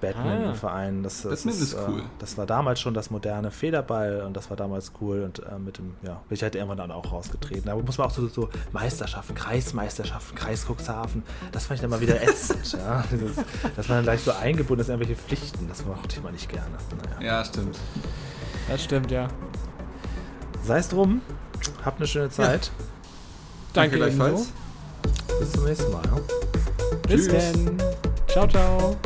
[0.00, 1.00] Badmintonverein.
[1.00, 1.02] Ah.
[1.02, 2.00] Das, das, ist, ist, cool.
[2.00, 5.58] Äh, das war damals schon das moderne Federball und das war damals cool und äh,
[5.58, 7.68] mit dem, ja, bin ich halt irgendwann dann auch rausgetreten.
[7.68, 12.00] Aber muss man auch so, so Meisterschaften, Kreismeisterschaften, Kreis Cuxhaven, das fand ich dann mal
[12.00, 12.72] wieder ätzend.
[12.78, 13.04] ja.
[13.10, 13.36] Dieses,
[13.74, 16.48] dass man dann gleich so eingebunden ist in irgendwelche Pflichten, das mochte ich mal nicht
[16.48, 16.76] gerne.
[17.18, 17.38] Naja.
[17.38, 17.76] Ja, stimmt.
[18.68, 19.26] Das stimmt, ja.
[20.64, 21.22] Sei es drum.
[21.84, 22.66] Habt eine schöne Zeit.
[22.66, 22.84] Ja.
[23.72, 24.48] Danke, Danke gleichfalls.
[25.40, 26.02] Bis zum nächsten Mal.
[26.04, 26.20] Ja?
[27.08, 27.76] Bis dann.
[28.28, 28.96] Ciao, ciao.